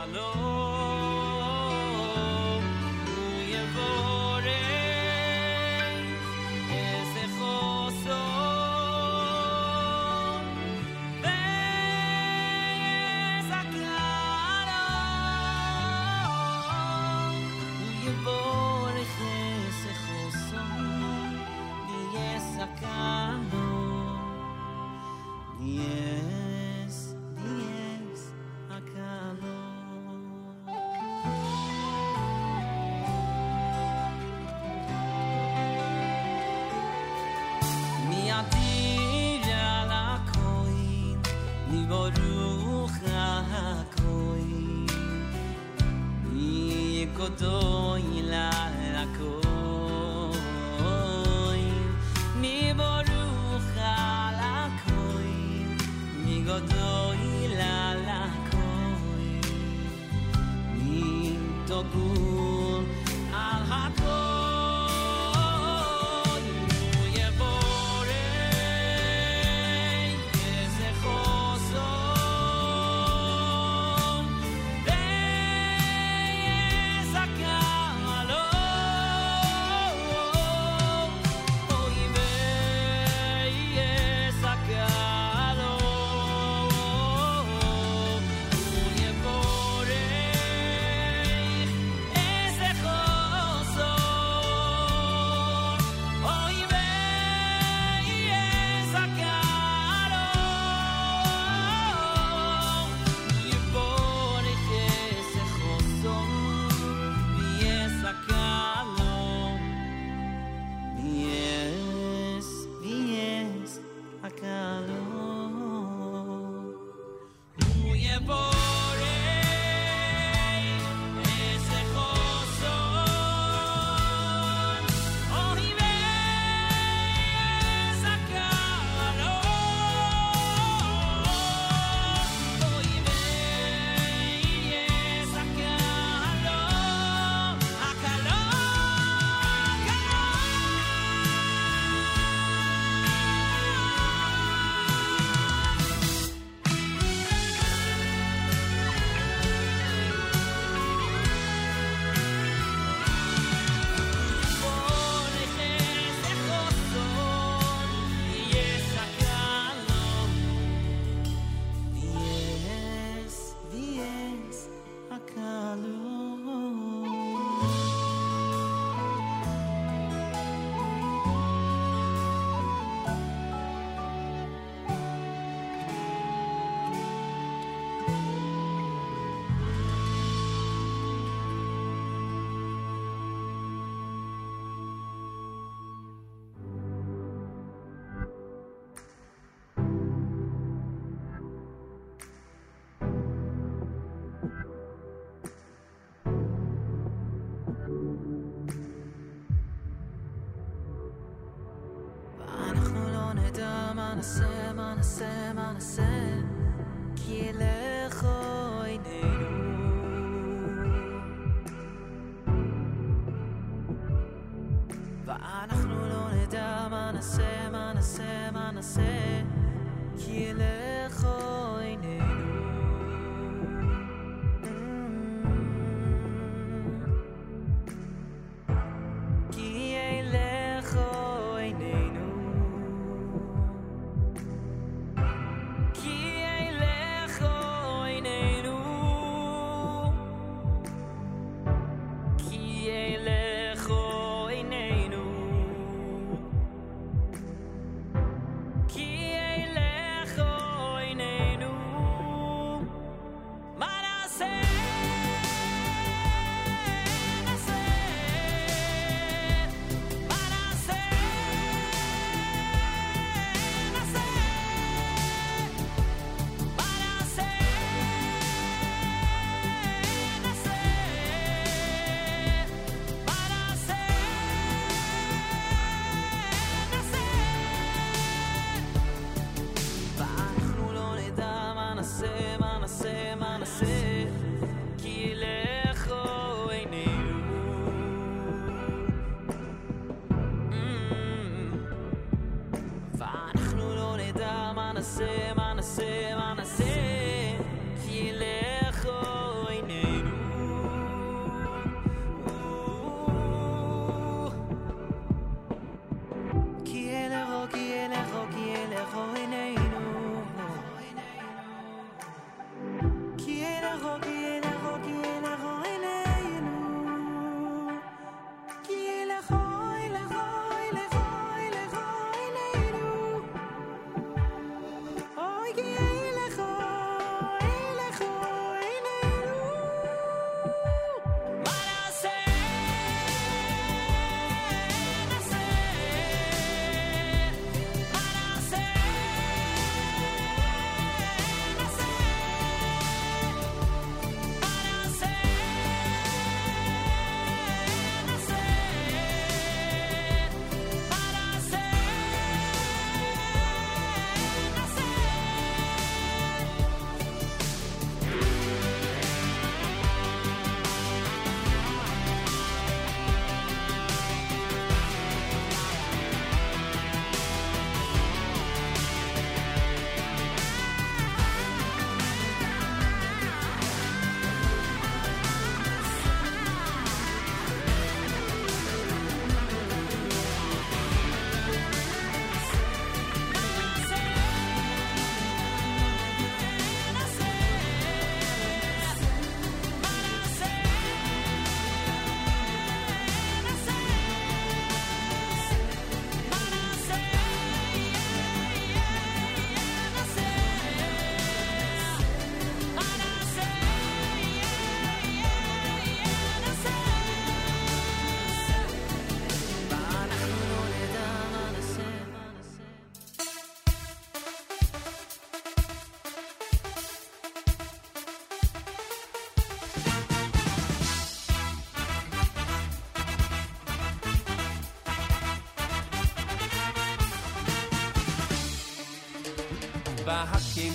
[204.22, 205.40] Sam, on a Sam.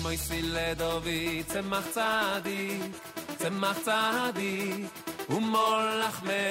[0.03, 2.63] moi si le dovi ze machtadi
[3.39, 4.57] ze machtadi
[5.29, 6.43] u molach ve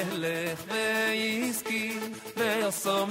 [1.17, 1.85] iski
[2.37, 3.07] ve oso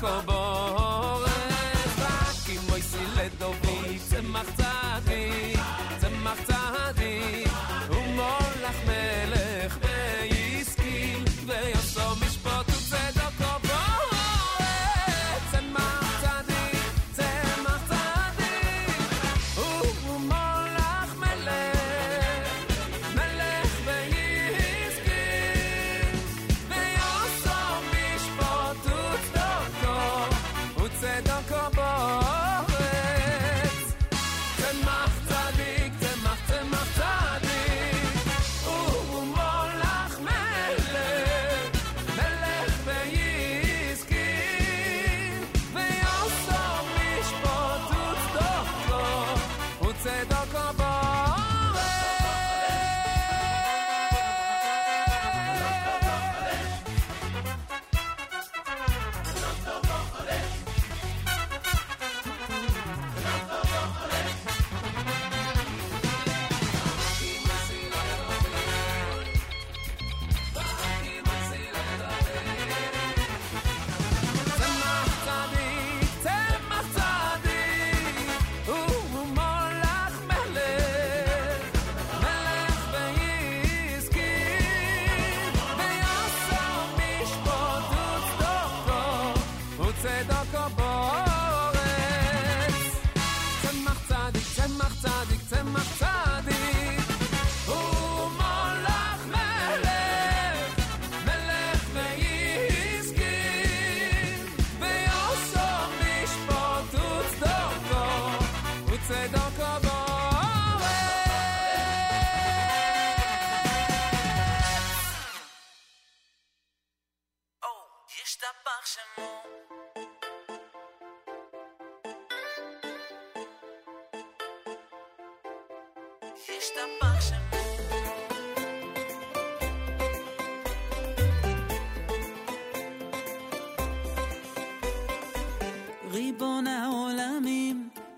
[0.00, 0.37] remarkable.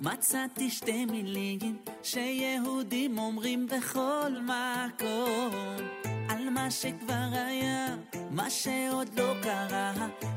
[0.03, 5.77] מצאתי שתי מילים שיהודים אומרים בכל מקום.
[6.29, 7.87] על מה שכבר היה,
[8.31, 9.93] מה שעוד לא קרה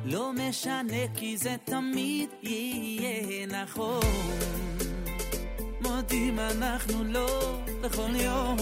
[0.06, 4.04] לא משנה כי זה תמיד יהיה נכון.
[5.82, 8.58] מודים אנחנו לא בכל יום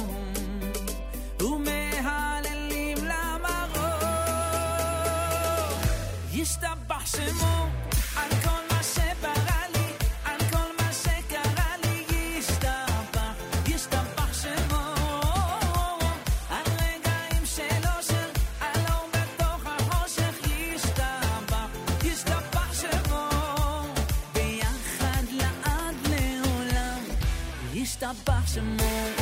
[1.40, 4.04] ומהללים למרות
[6.34, 7.81] ישתבח שמו
[28.52, 29.21] some more.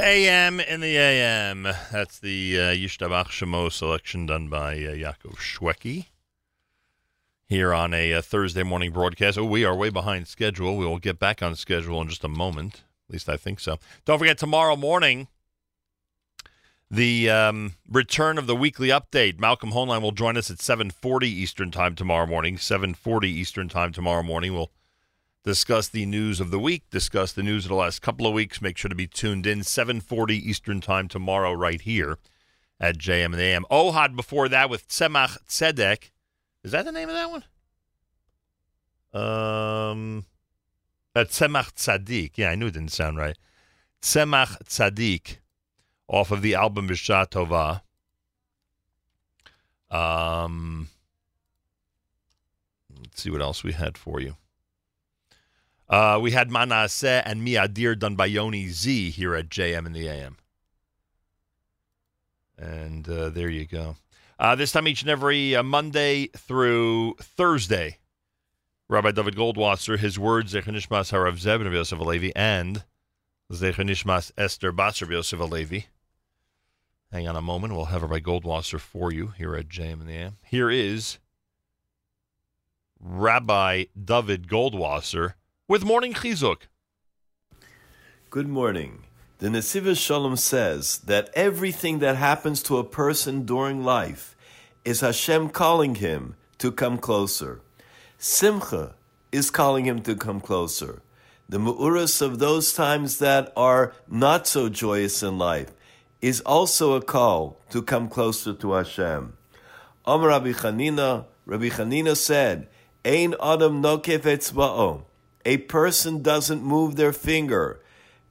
[0.00, 1.64] JM in the AM.
[1.92, 6.06] That's the uh, Yishtabach Shemo selection done by uh, Yaakov Shwekey
[7.46, 9.36] here on a, uh Thursday morning broadcast.
[9.36, 10.78] Oh, we are way behind schedule.
[10.78, 12.76] We will get back on schedule in just a moment.
[13.08, 13.76] At least I think so.
[14.06, 15.28] Don't forget, tomorrow morning,
[16.90, 19.38] the um, return of the weekly update.
[19.38, 22.56] Malcolm Hoenlein will join us at 7.40 Eastern Time tomorrow morning.
[22.56, 24.54] 7.40 Eastern Time tomorrow morning.
[24.54, 24.70] We'll
[25.42, 28.60] discuss the news of the week, discuss the news of the last couple of weeks.
[28.60, 32.18] Make sure to be tuned in 7:40 Eastern Time tomorrow right here
[32.78, 33.64] at JM and AM.
[33.70, 36.10] Ohad before that with Tzemach Tzedek.
[36.62, 37.44] Is that the name of that one?
[39.12, 40.26] Um
[41.14, 42.32] uh, Tzemach Tzadik.
[42.36, 43.36] Yeah, I knew it didn't sound right.
[44.02, 45.38] Tzemach Tzadik
[46.08, 47.82] off of the album Visha Tova.
[49.94, 50.88] Um
[52.98, 54.36] let's see what else we had for you.
[55.90, 60.06] Uh, we had Manaseh and Miadir done by Yoni Z here at JM in the
[60.06, 60.36] AM.
[62.56, 63.96] And uh, there you go.
[64.38, 67.98] Uh, this time each and every uh, Monday through Thursday,
[68.88, 72.84] Rabbi David Goldwasser, his words, Zechanishmas Harav Zeb Rabbi Yosef Alevi, and
[73.52, 75.86] Zechanishmas Esther Bas Rabbi Yosef Alevi.
[77.10, 77.74] Hang on a moment.
[77.74, 80.36] We'll have Rabbi Goldwasser for you here at JM in the AM.
[80.44, 81.18] Here is
[83.00, 85.34] Rabbi David Goldwasser
[85.70, 86.62] with Morning Chizuk.
[88.28, 89.04] Good morning.
[89.38, 94.34] The Nesiva Shalom says that everything that happens to a person during life
[94.84, 97.60] is Hashem calling him to come closer.
[98.18, 98.96] Simcha
[99.30, 101.02] is calling him to come closer.
[101.48, 105.70] The Mu'uras of those times that are not so joyous in life
[106.20, 109.34] is also a call to come closer to Hashem.
[110.04, 112.66] Om Rabbi Chanina, Rabbi Chanina said,
[113.04, 115.04] Ein Adam Nokef Etzba'o.
[115.44, 117.80] A person doesn't move their finger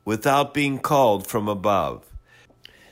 [0.06, 2.06] without being called from above.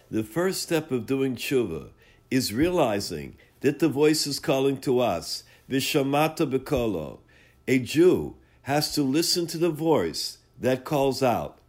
[0.09, 1.89] The first step of doing tshuva
[2.31, 7.19] is realizing that the voice is calling to us, Vishamata Bekolo.
[7.67, 11.59] A Jew has to listen to the voice that calls out.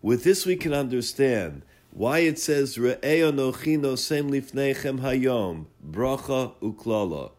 [0.00, 7.32] With this, we can understand why it says Re'eonochi nosem lifnechem hayom bracha uklala.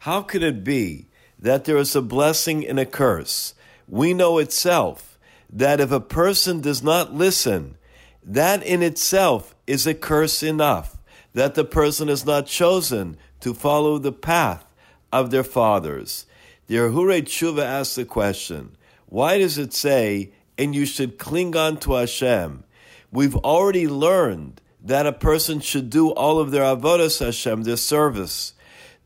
[0.00, 1.06] How can it be
[1.38, 3.54] that there is a blessing and a curse?
[3.88, 5.18] We know itself
[5.50, 7.76] that if a person does not listen,
[8.22, 10.96] that in itself is a curse enough
[11.34, 14.64] that the person is not chosen to follow the path
[15.12, 16.26] of their fathers.
[16.66, 21.76] The Hure Tshuva asks the question, why does it say, and you should cling on
[21.78, 22.64] to Hashem?
[23.12, 28.54] We've already learned that a person should do all of their avodas Hashem, their service.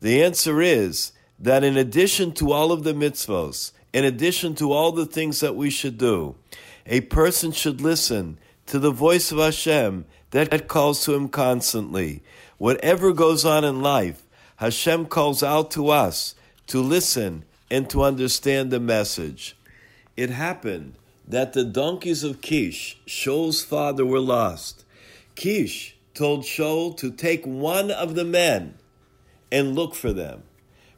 [0.01, 4.91] The answer is that in addition to all of the mitzvos, in addition to all
[4.91, 6.35] the things that we should do,
[6.85, 8.37] a person should listen
[8.67, 12.21] to the voice of Hashem that calls to him constantly.
[12.57, 14.23] Whatever goes on in life,
[14.57, 16.35] Hashem calls out to us
[16.67, 19.55] to listen and to understand the message.
[20.17, 20.95] It happened
[21.27, 24.83] that the donkeys of Kish, Shaul's father, were lost.
[25.35, 28.77] Kish told Shaul to take one of the men
[29.51, 30.43] and look for them.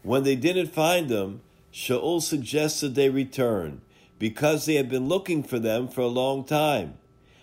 [0.04, 1.42] When they didn't find them,
[1.74, 3.82] Shaul suggested they return
[4.20, 6.98] because they had been looking for them for a long time.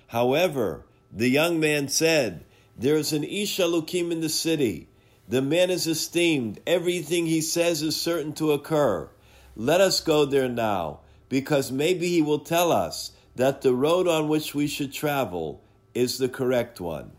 [0.09, 2.45] However, the young man said,
[2.77, 4.89] There is an Ish Elokim in the city.
[5.29, 6.61] The man is esteemed.
[6.67, 9.11] Everything he says is certain to occur.
[9.57, 14.29] Let us go there now, because maybe he will tell us that the road on
[14.29, 15.63] which we should travel
[15.95, 17.13] is the correct one.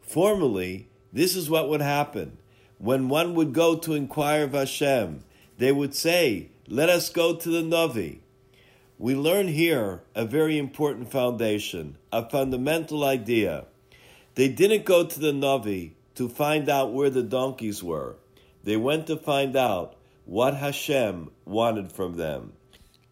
[0.00, 2.38] Formerly, this is what would happen.
[2.78, 5.24] When one would go to inquire of Hashem,
[5.58, 8.20] they would say, Let us go to the Navi.
[8.98, 13.66] We learn here a very important foundation, a fundamental idea.
[14.34, 18.16] They didn't go to the Navi to find out where the donkeys were.
[18.64, 22.54] They went to find out what Hashem wanted from them.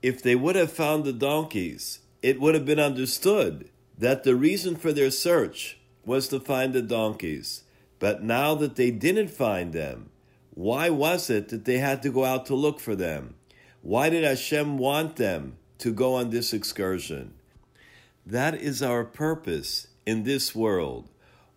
[0.03, 4.77] If they would have found the donkeys, it would have been understood that the reason
[4.77, 7.63] for their search was to find the donkeys.
[7.99, 10.11] But now that they didn't find them,
[10.55, 13.35] why was it that they had to go out to look for them?
[13.83, 17.35] Why did Hashem want them to go on this excursion?
[18.25, 21.11] That is our purpose in this world,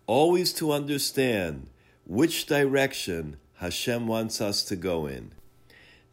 [0.08, 1.70] always to understand
[2.06, 5.32] which direction Hashem wants us to go in.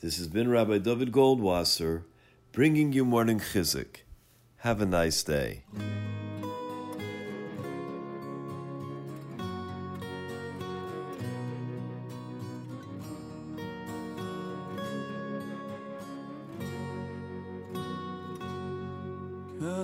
[0.01, 2.03] This has been Rabbi David Goldwasser
[2.53, 4.03] bringing you morning chizuk.
[4.59, 5.65] Have a nice day.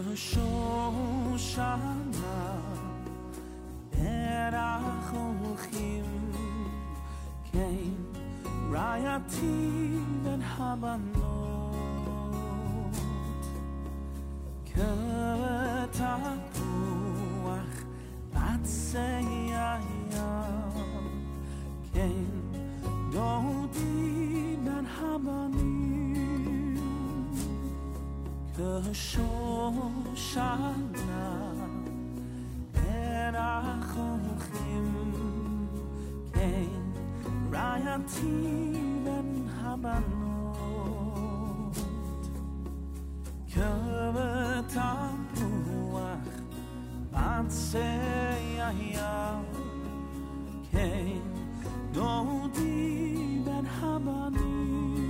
[0.03, 0.41] 的受
[1.37, 2.81] 伤啊。
[4.01, 6.05] that Ahochim
[7.53, 7.95] kein,
[8.71, 11.75] Rayati ben Habanot
[14.73, 14.97] Kertapuach
[18.35, 19.85] Batseyayam
[21.93, 22.31] kein,
[23.13, 26.10] Dodi ben Habanot
[28.61, 29.73] the shore
[30.15, 31.29] shana
[32.77, 33.63] and I
[34.67, 34.89] him
[36.35, 36.95] came
[37.51, 40.57] Rayatim and Habanot
[43.51, 46.29] Kevet Apuach
[47.15, 49.45] Batsei Ayam
[50.71, 51.33] came
[51.95, 55.10] Dodi Ben Habanot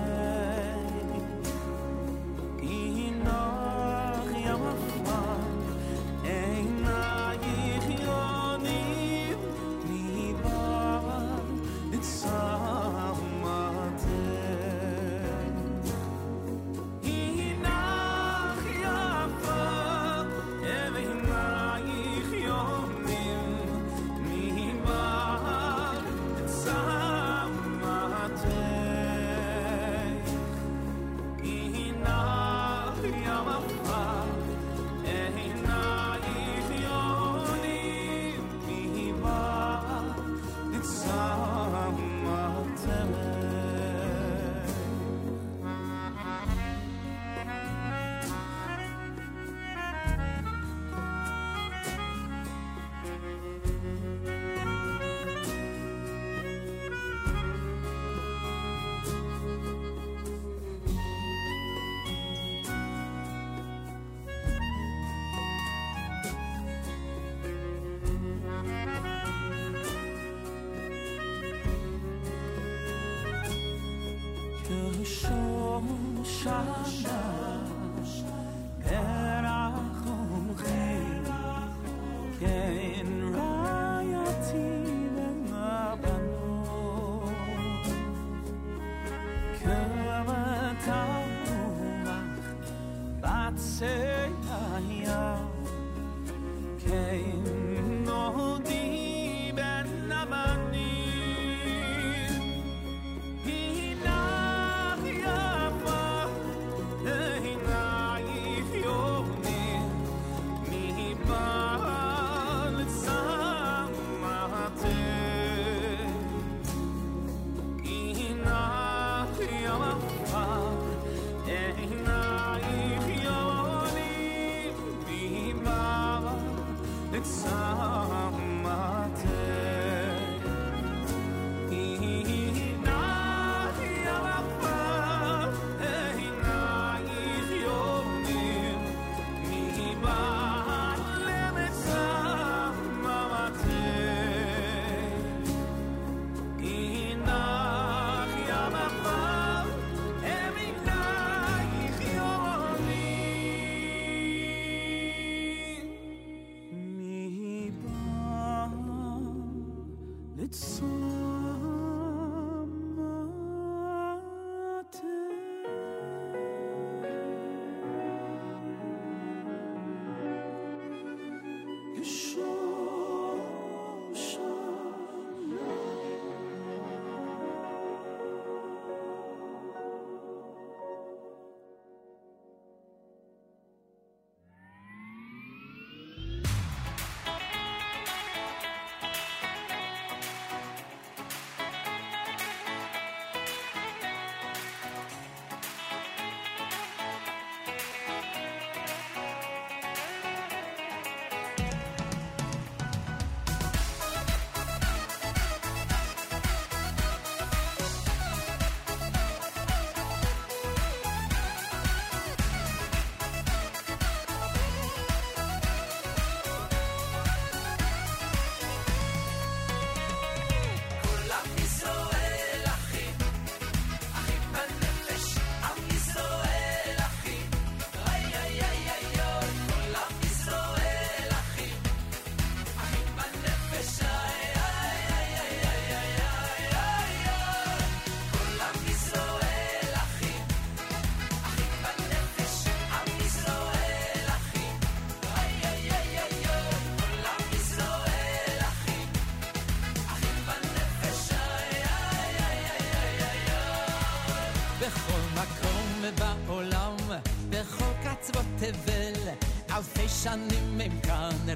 [260.11, 261.53] σαν είμαι εμκάνε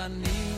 [0.00, 0.49] I need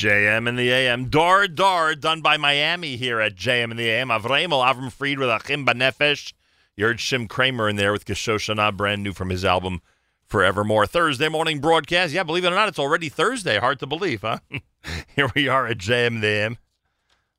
[0.00, 1.10] JM in the AM.
[1.10, 4.08] Dar Dar, done by Miami here at JM in the AM.
[4.08, 6.32] Avremel Avram Fried with Achim Banefesh.
[6.74, 9.82] You heard Shim Craimer in there with Geshoshana, brand new from his album
[10.24, 10.86] Forevermore.
[10.86, 12.14] Thursday morning broadcast.
[12.14, 13.58] Yeah, believe it or not, it's already Thursday.
[13.58, 14.38] Hard to believe, huh?
[15.14, 16.58] here we are at JM in the AM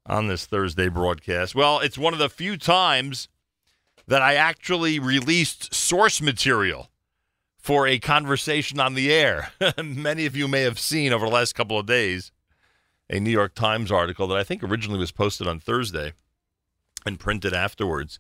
[0.06, 1.56] on this Thursday broadcast.
[1.56, 3.28] Well, it's one of the few times
[4.06, 6.92] that I actually released source material
[7.58, 9.52] for a conversation on the air.
[9.84, 12.32] Many of you may have seen over the last couple of days
[13.12, 16.14] a New York Times article that I think originally was posted on Thursday
[17.06, 18.20] and printed afterwards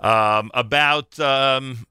[0.00, 1.86] um, about um,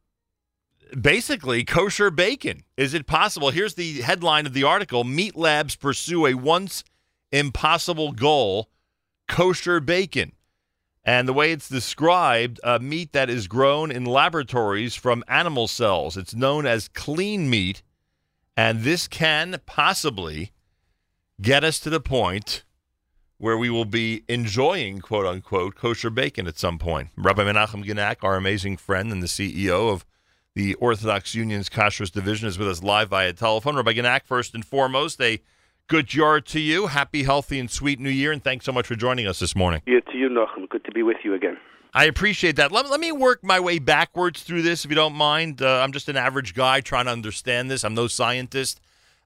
[1.00, 2.64] basically kosher bacon.
[2.76, 3.50] Is it possible?
[3.50, 6.84] Here's the headline of the article Meat Labs pursue a once
[7.32, 8.70] impossible goal
[9.28, 10.34] kosher bacon.
[11.04, 16.16] And the way it's described, uh, meat that is grown in laboratories from animal cells.
[16.16, 17.82] It's known as clean meat.
[18.56, 20.52] And this can possibly
[21.42, 22.64] get us to the point
[23.38, 27.10] where we will be enjoying, quote unquote, kosher bacon at some point.
[27.18, 30.06] Rabbi Menachem Genack, our amazing friend and the CEO of
[30.54, 33.76] the Orthodox Union's Kashrus Division, is with us live via telephone.
[33.76, 35.42] Rabbi Genack, first and foremost, a
[35.88, 36.88] good yard to you.
[36.88, 38.32] Happy, healthy, and sweet new year.
[38.32, 39.82] And thanks so much for joining us this morning.
[39.88, 40.70] Yeah, to you, Nachum.
[40.70, 41.58] Good to be with you again.
[41.94, 42.72] I appreciate that.
[42.72, 45.62] Let, let me work my way backwards through this, if you don't mind.
[45.62, 47.84] Uh, I'm just an average guy trying to understand this.
[47.84, 48.80] I'm no scientist.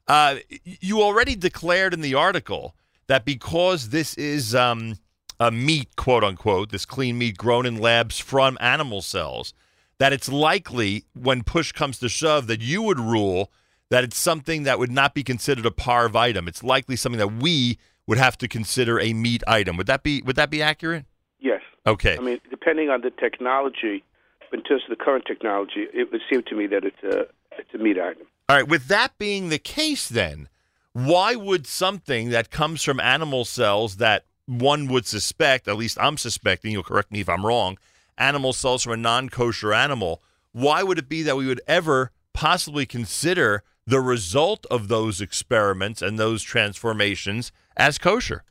[0.08, 2.76] Uh, you already declared in the article
[3.08, 4.98] that because this is um,
[5.40, 9.54] a meat, quote unquote, this clean meat grown in labs from animal cells,
[9.98, 13.52] that it's likely when push comes to shove that you would rule
[13.90, 16.48] that it's something that would not be considered a parv item.
[16.48, 17.78] It's likely something that we
[18.08, 19.78] would have to consider a meat item.
[19.78, 21.06] Would that be would that be accurate?
[21.40, 21.62] Yes.
[21.86, 22.18] Okay.
[22.18, 24.04] I mean, depending on the technology,
[24.52, 27.28] in terms of the current technology, it would seem to me that it's a
[27.58, 28.28] it's a meat item.
[28.48, 30.50] All right, with that being the case, then,
[30.94, 36.18] why would something that comes from animal cells that one would suspect, at least I'm
[36.18, 37.80] suspecting, you'll correct me if I'm wrong,
[38.20, 42.12] animal cells from a non kosher animal, why would it be that we would ever
[42.34, 48.44] possibly consider the result of those experiments and those transformations as kosher?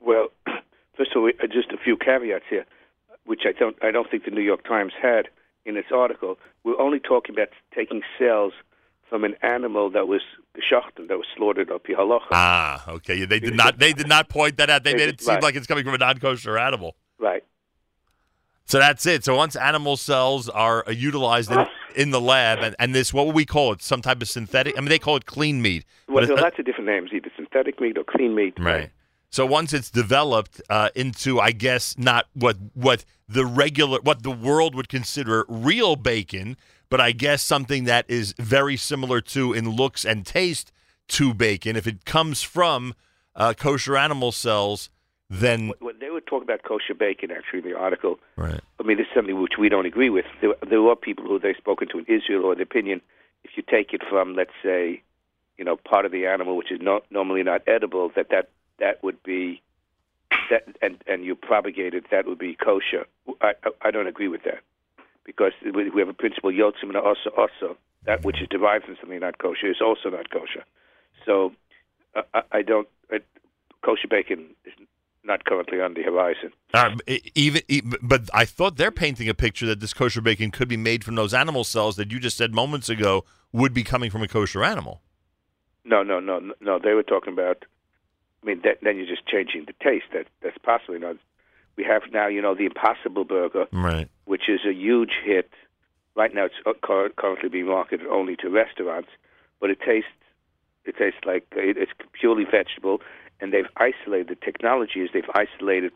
[0.00, 0.28] Well,
[0.96, 2.66] first of all, uh, just a few caveats here,
[3.24, 5.28] which I don't I don't think the New York Times had
[5.66, 6.38] in its article.
[6.64, 8.54] We're only talking about taking cells
[9.10, 10.22] from an animal that was
[10.56, 12.28] geschachten, that was slaughtered up halacha.
[12.32, 13.24] Ah, okay.
[13.26, 13.78] They did not.
[13.78, 14.82] They did not point that out.
[14.84, 15.42] They They made did- it seem right.
[15.42, 16.96] like it's coming from a non-kosher animal.
[17.18, 17.44] Right.
[18.64, 19.24] So that's it.
[19.24, 23.34] So once animal cells are utilized in, in the lab, and, and this, what would
[23.36, 23.80] we call it?
[23.80, 24.76] Some type of synthetic?
[24.76, 25.84] I mean, they call it clean meat.
[26.08, 28.54] Well, there are lots of different names, either synthetic meat or clean meat.
[28.58, 28.90] Right.
[29.36, 34.30] So once it's developed uh, into, I guess, not what what the regular, what the
[34.30, 36.56] world would consider real bacon,
[36.88, 40.72] but I guess something that is very similar to in looks and taste
[41.08, 41.76] to bacon.
[41.76, 42.94] If it comes from
[43.34, 44.88] uh, kosher animal cells,
[45.28, 48.62] then When they were talking about kosher bacon, actually, in the article, right.
[48.80, 50.24] I mean, this is something which we don't agree with.
[50.40, 53.02] There, there were people who they've spoken to in Israel or the opinion,
[53.44, 55.02] if you take it from, let's say,
[55.58, 58.48] you know, part of the animal which is not normally not edible, that that,
[58.78, 59.62] that would be,
[60.50, 63.06] that and, and you propagate it, that would be kosher.
[63.40, 64.60] I, I, I don't agree with that
[65.24, 69.20] because we have a principle, yotzim and also also, that which is derived from something
[69.20, 70.64] not kosher is also not kosher.
[71.24, 71.52] So
[72.14, 73.18] uh, I, I don't, I,
[73.82, 74.72] kosher bacon is
[75.24, 76.52] not currently on the horizon.
[77.08, 80.68] E- even, e- but I thought they're painting a picture that this kosher bacon could
[80.68, 84.10] be made from those animal cells that you just said moments ago would be coming
[84.10, 85.02] from a kosher animal.
[85.84, 86.78] No, no, no, no.
[86.78, 87.64] They were talking about.
[88.46, 90.06] I mean, that, then you're just changing the taste.
[90.12, 91.16] That that's possibly not.
[91.76, 94.08] We have now, you know, the Impossible Burger, Right.
[94.24, 95.50] which is a huge hit.
[96.14, 99.10] Right now, it's uh, currently being marketed only to restaurants,
[99.60, 100.08] but it tastes
[100.84, 103.00] it tastes like it's purely vegetable,
[103.40, 104.28] and they've isolated.
[104.28, 105.92] The technology is they've isolated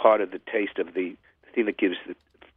[0.00, 2.14] part of the taste of the, the thing that gives the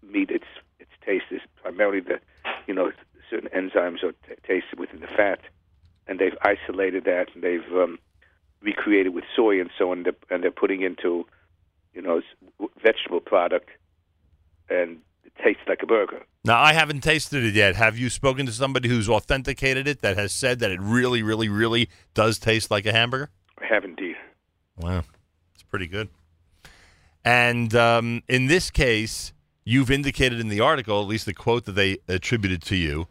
[0.07, 0.45] meat its
[0.79, 2.19] its taste is primarily the
[2.67, 2.91] you know
[3.29, 5.39] certain enzymes or t- taste within the fat,
[6.07, 7.97] and they've isolated that and they've um,
[8.61, 11.25] recreated with soy and so on, and they're putting into
[11.93, 12.21] you know
[12.81, 13.69] vegetable product,
[14.69, 16.23] and it tastes like a burger.
[16.43, 17.75] Now, I haven't tasted it yet.
[17.75, 21.49] Have you spoken to somebody who's authenticated it that has said that it really, really,
[21.49, 23.29] really does taste like a hamburger?
[23.59, 24.15] I have indeed.
[24.75, 25.03] Wow.
[25.53, 26.09] It's pretty good.
[27.23, 29.33] And um, in this case,
[29.63, 33.07] you've indicated in the article, at least the quote that they attributed to you,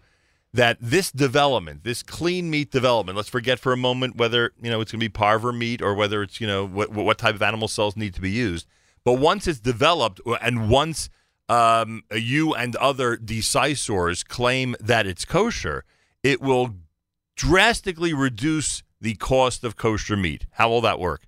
[0.52, 4.81] that this development, this clean meat development, let's forget for a moment whether you know
[4.81, 7.43] it's going to be parver meat or whether it's you know what what type of
[7.43, 8.66] animal cells need to be used.
[9.05, 11.09] But once it's developed, and once
[11.48, 15.85] um, you and other decisors claim that it's kosher,
[16.22, 16.74] it will
[17.35, 20.47] drastically reduce the cost of kosher meat?
[20.52, 21.22] How will that work?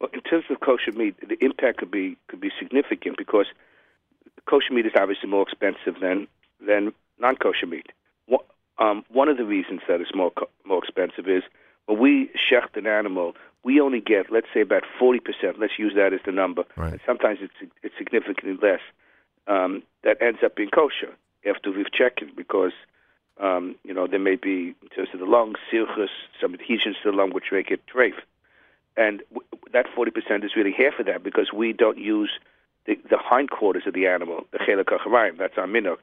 [0.00, 3.46] Well, in terms of kosher meat, the impact could be could be significant because
[4.48, 6.26] kosher meat is obviously more expensive than
[6.64, 7.86] than non-kosher meat.
[8.26, 8.44] One,
[8.78, 11.42] um, one of the reasons that it's more co- more expensive is
[11.86, 13.34] when we shecht an animal,
[13.64, 15.58] we only get let's say about forty percent.
[15.58, 16.64] Let's use that as the number.
[16.76, 17.00] Right.
[17.04, 18.80] Sometimes it's it's significantly less.
[19.46, 21.14] Um, that ends up being kosher
[21.48, 22.72] after we've checked it because
[23.40, 26.08] um, you know there may be in terms of the lungs, sirchos,
[26.40, 28.12] some adhesions to the lung which make it treif
[28.98, 32.30] and w- that 40% is really half of that because we don't use
[32.86, 35.38] the, the hindquarters of the animal, the hacharayim.
[35.38, 35.98] That's our minhag.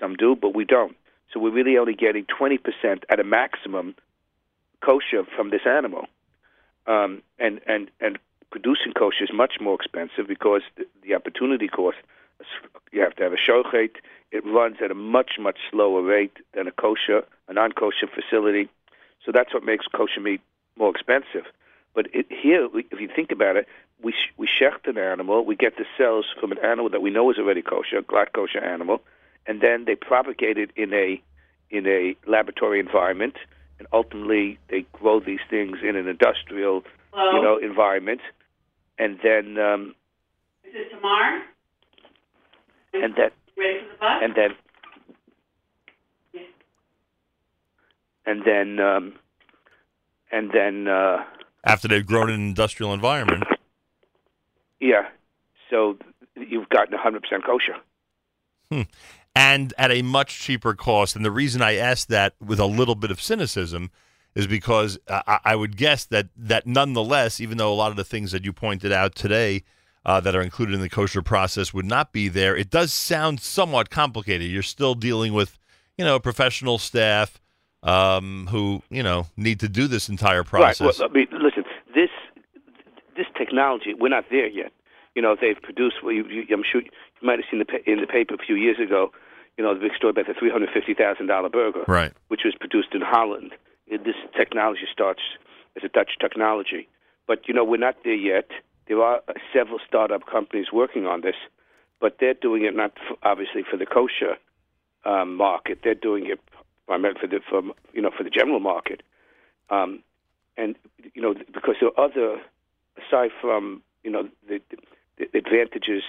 [0.00, 0.96] Some do, but we don't.
[1.32, 2.58] So we're really only getting 20%
[3.08, 3.94] at a maximum
[4.80, 6.06] kosher from this animal.
[6.86, 8.18] Um, and, and, and
[8.50, 11.96] producing kosher is much more expensive because the, the opportunity cost,
[12.92, 13.90] you have to have a shochet.
[14.30, 18.68] It runs at a much, much slower rate than a kosher, a non-kosher facility.
[19.24, 20.40] So that's what makes kosher meat
[20.76, 21.46] more expensive.
[21.94, 23.66] But it, here, if you think about it,
[24.02, 27.10] we sh- we shecht an animal, we get the cells from an animal that we
[27.10, 29.00] know is already kosher, glatt kosher animal,
[29.46, 31.22] and then they propagate it in a
[31.70, 33.34] in a laboratory environment,
[33.78, 36.82] and ultimately they grow these things in an industrial,
[37.14, 38.20] you know, environment,
[38.98, 39.94] and then um,
[40.64, 41.42] Is it Tamar?
[42.94, 44.20] and then Ready for the bus?
[44.22, 44.50] and then
[48.26, 49.12] and then um,
[50.30, 51.24] and then uh,
[51.64, 53.44] After they've grown in an industrial environment,
[54.80, 55.08] yeah,
[55.70, 55.96] so
[56.36, 57.76] you've gotten 100% kosher.
[58.70, 58.82] Hmm.
[59.34, 61.16] And at a much cheaper cost.
[61.16, 63.90] And the reason I ask that with a little bit of cynicism
[64.34, 67.96] is because uh, I, I would guess that that nonetheless, even though a lot of
[67.96, 69.62] the things that you pointed out today
[70.04, 73.40] uh, that are included in the kosher process would not be there, it does sound
[73.40, 74.50] somewhat complicated.
[74.50, 75.58] You're still dealing with,
[75.96, 77.40] you know, professional staff
[77.82, 80.80] um, who, you know, need to do this entire process.
[80.80, 80.98] Right.
[80.98, 82.10] Well, I mean, listen, this
[83.16, 84.72] this technology, we're not there yet.
[85.14, 85.96] You know, they've produced.
[86.02, 86.90] Well, you, you, I'm sure you
[87.22, 89.12] might have seen the, in the paper a few years ago.
[89.56, 92.12] You know, the big story about the three hundred fifty thousand dollar burger, Right.
[92.28, 93.52] which was produced in Holland.
[93.88, 95.20] This technology starts
[95.76, 96.88] as a Dutch technology,
[97.26, 98.50] but you know, we're not there yet.
[98.88, 99.22] There are
[99.52, 101.36] several startup companies working on this,
[102.00, 104.36] but they're doing it not f obviously for the kosher
[105.04, 105.80] um, market.
[105.84, 106.40] They're doing it
[106.86, 107.62] primarily for the for
[107.92, 109.02] you know for the general market.
[109.70, 110.02] Um,
[110.56, 110.76] and
[111.14, 112.40] you know because there are other
[112.98, 114.60] aside from you know the,
[115.18, 116.02] the, advantages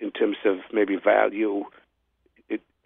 [0.00, 1.64] in terms of maybe value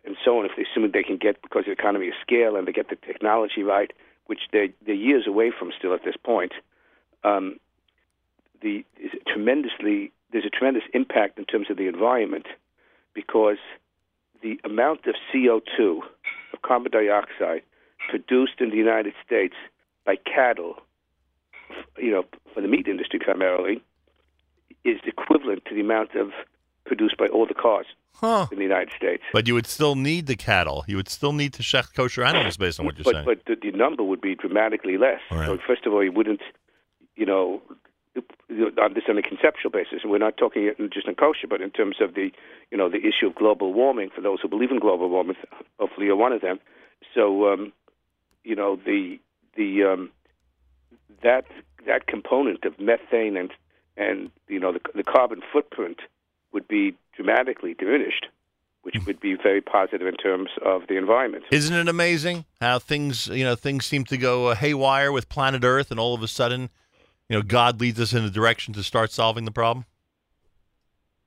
[0.04, 2.66] and so on if they assume they can get because the economy of scale and
[2.66, 3.92] they get the technology right
[4.26, 6.52] which they're, they're years away from still at this point
[7.24, 7.56] um,
[8.60, 8.84] the
[9.26, 12.46] tremendously there's a tremendous impact in terms of the environment
[13.14, 13.58] because
[14.42, 16.00] the amount of CO2
[16.52, 17.62] of carbon dioxide
[18.08, 19.54] produced in the United States
[20.04, 20.76] by cattle,
[21.98, 23.82] you know, for the meat industry primarily,
[24.84, 26.30] is equivalent to the amount of
[26.84, 28.47] produced by all the cars Huh.
[28.52, 29.22] in the United States.
[29.32, 30.84] But you would still need the cattle.
[30.86, 33.24] You would still need to shecht kosher animals based on what you're but saying.
[33.24, 35.20] but the, the number would be dramatically less.
[35.30, 35.47] Right.
[35.47, 36.40] So first of all, you wouldn't,
[37.16, 37.60] you know,
[38.80, 41.70] on this on a conceptual basis, and we're not talking just in kosher, but in
[41.70, 42.30] terms of the,
[42.70, 44.10] you know, the issue of global warming.
[44.14, 45.36] For those who believe in global warming,
[45.78, 46.60] hopefully you're one of them.
[47.14, 47.72] So, um,
[48.44, 49.18] you know, the
[49.56, 50.10] the um,
[51.22, 51.47] that
[51.86, 53.51] that component of methane and
[53.97, 56.01] and you know the, the carbon footprint
[56.52, 58.26] would be dramatically diminished,
[58.82, 61.44] which would be very positive in terms of the environment.
[61.50, 65.64] Isn't it amazing how things, you know, things seem to go uh, haywire with planet
[65.64, 66.70] Earth, and all of a sudden,
[67.28, 69.86] you know, God leads us in a direction to start solving the problem?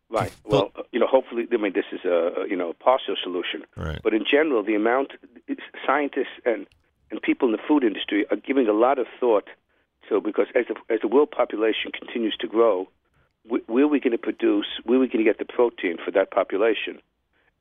[0.09, 0.31] Right.
[0.45, 3.63] Well, uh, you know, hopefully, I mean, this is a you know a partial solution.
[3.75, 3.99] Right.
[4.03, 5.13] But in general, the amount
[5.85, 6.67] scientists and
[7.11, 9.47] and people in the food industry are giving a lot of thought
[10.09, 12.87] to because as the as the world population continues to grow,
[13.47, 14.67] where are we going to produce?
[14.83, 16.99] Where are we going to get the protein for that population?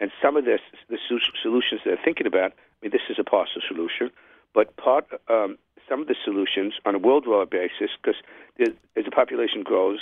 [0.01, 0.99] And some of this, the
[1.43, 4.11] solutions they're thinking about, I mean, this is a partial solution,
[4.55, 5.57] but part um,
[5.89, 8.21] some of the solutions on a worldwide basis, because
[8.59, 10.01] as the population grows,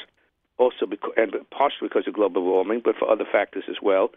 [0.59, 4.11] also because, and partially because of global warming, but for other factors as well,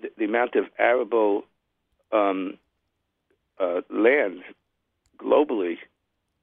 [0.00, 1.44] the, the amount of arable
[2.12, 2.58] um,
[3.60, 4.42] uh, land
[5.18, 5.76] globally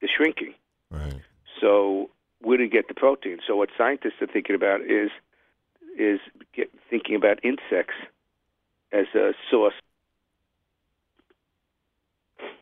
[0.01, 0.53] is shrinking.
[0.91, 1.19] Right.
[1.59, 2.09] So
[2.43, 3.39] you get the protein?
[3.45, 5.09] So what scientists are thinking about is
[5.97, 6.19] is
[6.55, 7.95] get, thinking about insects
[8.91, 9.73] as a source,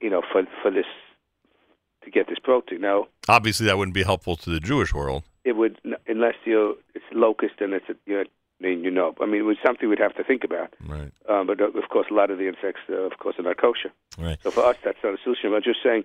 [0.02, 0.86] you know, for for this
[2.04, 2.82] to get this protein.
[2.82, 5.24] Now Obviously, that wouldn't be helpful to the Jewish world.
[5.44, 8.24] it would unless you it's locust and it's a, you know,
[8.60, 9.14] then you know.
[9.22, 10.74] I mean, it was something we'd have to think about.
[10.86, 11.12] Right.
[11.30, 13.58] Um, but uh, of course, a lot of the insects, uh, of course, are not
[13.58, 13.91] kosher.
[14.18, 14.38] Right.
[14.41, 15.54] So for us, that's not a solution.
[15.54, 16.04] I'm just saying,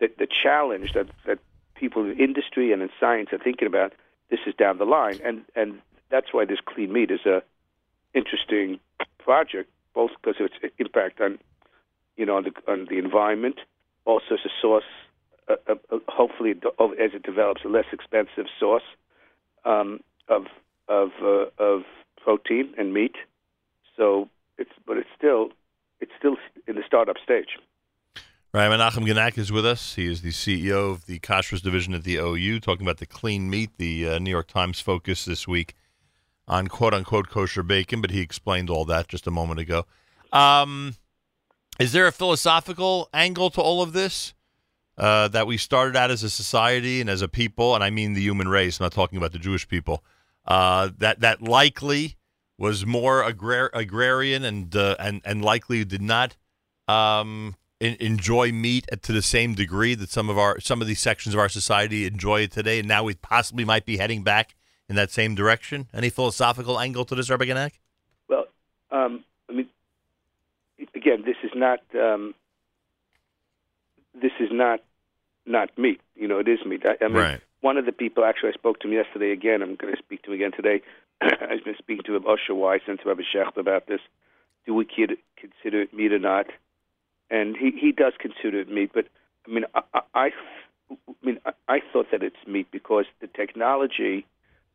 [0.00, 1.38] that the challenge that, that
[1.74, 3.92] people in industry and in science are thinking about,
[4.30, 5.20] this is down the line.
[5.24, 5.80] And, and
[6.10, 7.42] that's why this clean meat is a
[8.14, 8.78] interesting
[9.18, 11.38] project, both because of its impact on,
[12.16, 13.56] you know, on the, on the environment,
[14.04, 14.84] also as a source,
[15.48, 18.84] uh, uh, hopefully as it develops, a less expensive source
[19.64, 20.46] um, of
[20.88, 21.82] of uh, of
[22.22, 23.16] protein and meat.
[23.96, 24.28] So
[24.58, 25.48] it's but it's still
[26.00, 26.36] it's still
[26.66, 27.58] in the startup stage.
[28.54, 29.96] Right, Menachem Genack is with us.
[29.96, 33.50] He is the CEO of the Kashrus division at the OU, talking about the clean
[33.50, 33.70] meat.
[33.78, 35.74] The uh, New York Times focus this week
[36.46, 39.86] on quote unquote kosher bacon, but he explained all that just a moment ago.
[40.32, 40.94] Um,
[41.80, 44.34] is there a philosophical angle to all of this
[44.98, 48.12] uh, that we started out as a society and as a people, and I mean
[48.12, 50.04] the human race, I'm not talking about the Jewish people,
[50.46, 52.18] uh, that that likely
[52.56, 56.36] was more agrar- agrarian and uh, and and likely did not
[56.86, 61.34] um, enjoy meat to the same degree that some of our some of these sections
[61.34, 64.54] of our society enjoy it today, and now we possibly might be heading back
[64.88, 65.88] in that same direction.
[65.94, 67.72] Any philosophical angle to this, Rabbi Genack?
[68.28, 68.46] Well,
[68.90, 69.68] um, I mean,
[70.94, 72.34] again, this is not um,
[74.20, 74.80] this is not
[75.46, 76.00] not meat.
[76.14, 76.82] You know, it is meat.
[76.86, 77.40] I, I mean, Right.
[77.60, 79.62] one of the people actually I spoke to him yesterday again.
[79.62, 80.82] I'm going to speak to him again today.
[81.20, 84.00] I've been speaking to him, Usher Weiss and to Rabbi Shecht about this.
[84.66, 86.46] Do we consider it meat or not?
[87.30, 89.06] And he he does consider it meat, but
[89.46, 90.30] I mean, I I, I
[91.22, 94.26] mean, I, I thought that it's meat because the technology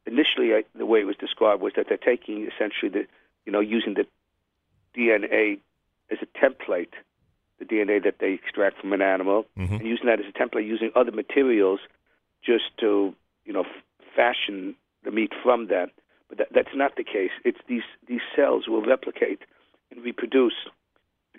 [0.06, 3.08] initially I, the way it was described was that they're taking essentially the
[3.46, 4.06] you know using the
[4.96, 5.60] DNA
[6.12, 6.94] as a template,
[7.60, 9.76] the DNA that they extract from an animal, mm-hmm.
[9.76, 11.80] and using that as a template, using other materials
[12.44, 13.14] just to
[13.46, 13.84] you know f-
[14.16, 15.92] fashion the meat from that.
[16.28, 17.32] But that, that's not the case.
[17.44, 19.42] It's these these cells will replicate
[19.92, 20.54] and reproduce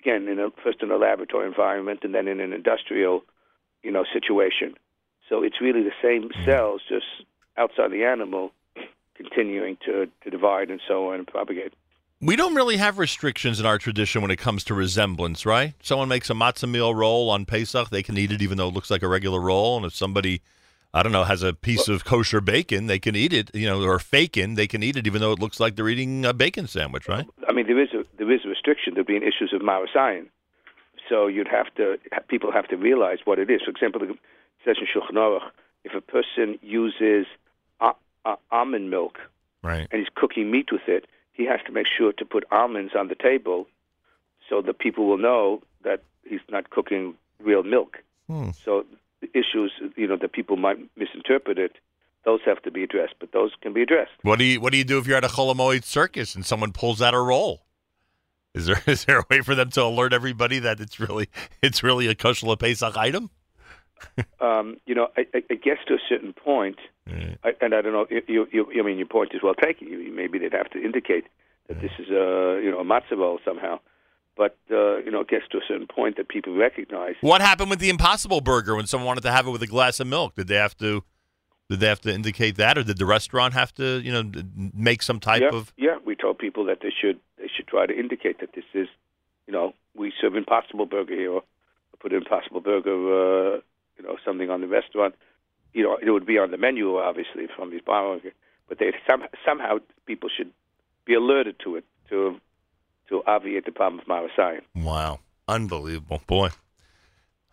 [0.01, 3.23] again in a, first in a laboratory environment and then in an industrial
[3.83, 4.75] you know situation.
[5.29, 6.45] So it's really the same mm-hmm.
[6.45, 7.07] cells, just
[7.57, 8.53] outside the animal,
[9.15, 11.73] continuing to, to divide and so on and propagate.
[12.23, 15.73] We don't really have restrictions in our tradition when it comes to resemblance, right?
[15.83, 18.75] Someone makes a matzah meal roll on Pesach, they can eat it even though it
[18.75, 19.79] looks like a regular roll.
[19.79, 20.43] And if somebody,
[20.93, 23.83] I don't know, has a piece of kosher bacon, they can eat it, you know,
[23.83, 26.67] or fakin, they can eat it even though it looks like they're eating a bacon
[26.67, 27.27] sandwich, right?
[27.49, 28.95] I mean, there is a there is a restriction.
[28.95, 30.27] There'd be issues of maris ayin.
[31.09, 31.99] So you'd have to
[32.29, 33.63] people have to realize what it is.
[33.63, 34.17] For example, it
[34.65, 35.51] says in Shulchan Aruch,
[35.85, 37.27] if a person uses
[37.81, 37.93] a,
[38.25, 39.19] a, almond milk
[39.63, 39.87] Right.
[39.91, 43.09] and he's cooking meat with it, he has to make sure to put almonds on
[43.09, 43.67] the table
[44.49, 47.99] so that people will know that he's not cooking real milk.
[48.27, 48.51] Hmm.
[48.65, 48.97] So the
[49.35, 51.73] issues, you know, that people might misinterpret it,
[52.25, 54.13] those have to be addressed, but those can be addressed.
[54.23, 56.45] What do you What do you do if you're at a Chol Hamoed circus and
[56.45, 57.63] someone pulls out a roll?
[58.55, 61.29] Is there is there a way for them to alert everybody that it's really
[61.63, 63.31] it's really a kosher Pesach item?
[64.41, 67.93] um, you know, I, I I guess to a certain point, I, and I don't
[67.93, 68.07] know.
[68.11, 69.89] You, you, you, I mean, your point is well taken.
[69.89, 71.25] You, maybe they'd have to indicate
[71.69, 73.81] that this is a you know a matzah roll somehow.
[74.41, 77.15] But uh, you know, it gets to a certain point that people recognize.
[77.21, 80.01] What happened with the Impossible Burger when someone wanted to have it with a glass
[80.01, 80.35] of milk?
[80.35, 81.05] Did they have to
[81.69, 84.33] did they have to indicate that, or did the restaurant have to you know
[84.73, 87.85] make some type yeah, of yeah, we told people that they should they should try
[87.85, 88.89] to indicate that this is,
[89.47, 91.43] you know, we serve Impossible Burger here, or
[91.99, 93.61] put Impossible Burger, uh,
[93.99, 95.17] you know, something on the restaurant.
[95.75, 98.19] You know, it would be on the menu, obviously, from these bar,
[98.71, 100.51] but they some, somehow people should
[101.05, 102.41] be alerted to it to
[103.11, 104.63] to obviate the problem of maris ayin.
[104.75, 105.21] Wow.
[105.47, 106.23] Unbelievable.
[106.27, 106.51] Boy.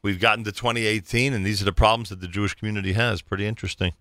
[0.04, 3.22] We've gotten to 2018, and these are the problems that the Jewish community has.
[3.22, 3.94] Pretty interesting.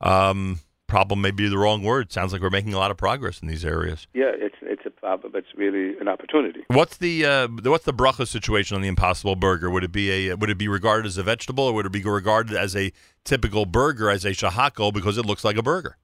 [0.00, 2.12] Um, problem may be the wrong word.
[2.12, 4.06] Sounds like we're making a lot of progress in these areas.
[4.14, 5.32] Yeah, it's it's a problem.
[5.34, 6.64] It's really an opportunity.
[6.68, 9.70] What's the uh, what's the bracha situation on the Impossible Burger?
[9.70, 12.02] Would it be a would it be regarded as a vegetable, or would it be
[12.02, 12.92] regarded as a
[13.24, 15.96] typical burger, as a shahakol, because it looks like a burger?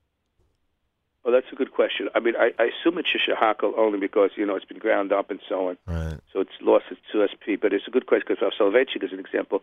[1.24, 2.08] Well, that's a good question.
[2.14, 5.30] I mean, I, I assume it's shishahakal only because you know it's been ground up
[5.30, 5.76] and so on.
[5.86, 6.18] Right.
[6.32, 7.60] So it's lost its USP.
[7.60, 9.62] But it's a good question because Soloveitchik, as an example,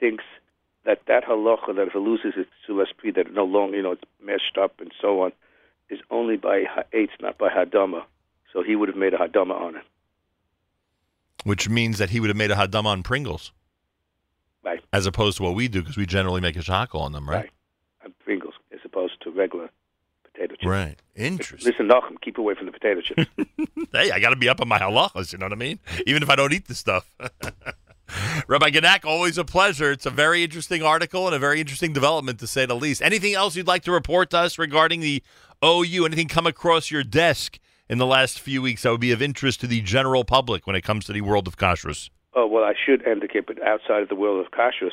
[0.00, 0.24] thinks
[0.84, 3.92] that that halacha that if it loses its USP, that it no longer you know
[3.92, 5.32] it's meshed up and so on,
[5.90, 8.04] is only by ha'etz, not by hadama.
[8.52, 9.82] So he would have made a hadama on it.
[11.44, 13.52] Which means that he would have made a hadam on Pringles,
[14.64, 14.80] Right.
[14.92, 17.50] as opposed to what we do, because we generally make a shahakol on them, right?
[18.04, 19.70] And Pringles, as opposed to regular
[20.42, 20.66] potato chips.
[20.66, 20.96] Right.
[21.14, 21.72] Interesting.
[21.72, 23.30] Listen, Nachum, keep away from the potato chips.
[23.92, 25.32] hey, I got to be up on my halachas.
[25.32, 25.78] You know what I mean?
[26.06, 27.06] Even if I don't eat the stuff.
[28.46, 29.90] Rabbi Genack, always a pleasure.
[29.90, 33.00] It's a very interesting article and a very interesting development, to say the least.
[33.00, 35.22] Anything else you'd like to report to us regarding the
[35.64, 36.04] OU?
[36.04, 37.58] Anything come across your desk
[37.88, 40.76] in the last few weeks that would be of interest to the general public when
[40.76, 42.10] it comes to the world of kashrus?
[42.34, 44.92] Oh well, I should indicate, but outside of the world of kashrus,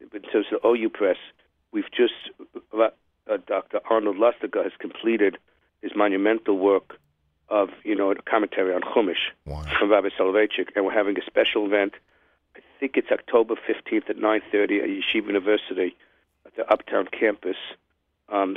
[0.00, 1.16] in terms of OU Press,
[1.72, 2.14] we've just
[3.30, 3.80] uh, Dr.
[3.88, 5.38] Arnold Lustiger has completed
[5.80, 6.98] his monumental work
[7.48, 9.30] of you know a commentary on Chumash
[9.78, 11.94] from Rabbi Soloveitchik, and we're having a special event.
[12.56, 15.96] I think it's October fifteenth at nine thirty at Yeshiva University
[16.46, 17.56] at the Uptown campus.
[18.28, 18.56] Um,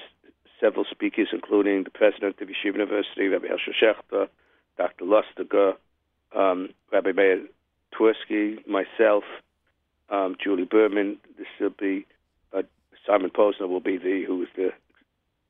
[0.60, 4.30] several speakers, including the president of Yeshiva University, Rabbi Hershel Schechter,
[4.78, 5.04] Dr.
[5.04, 5.74] Lustiger,
[6.34, 7.42] um, Rabbi Meir
[7.94, 9.24] Twersky, myself,
[10.10, 11.18] um, Julie Berman.
[11.38, 12.06] This will be
[13.06, 14.72] Simon Posner will be the who is the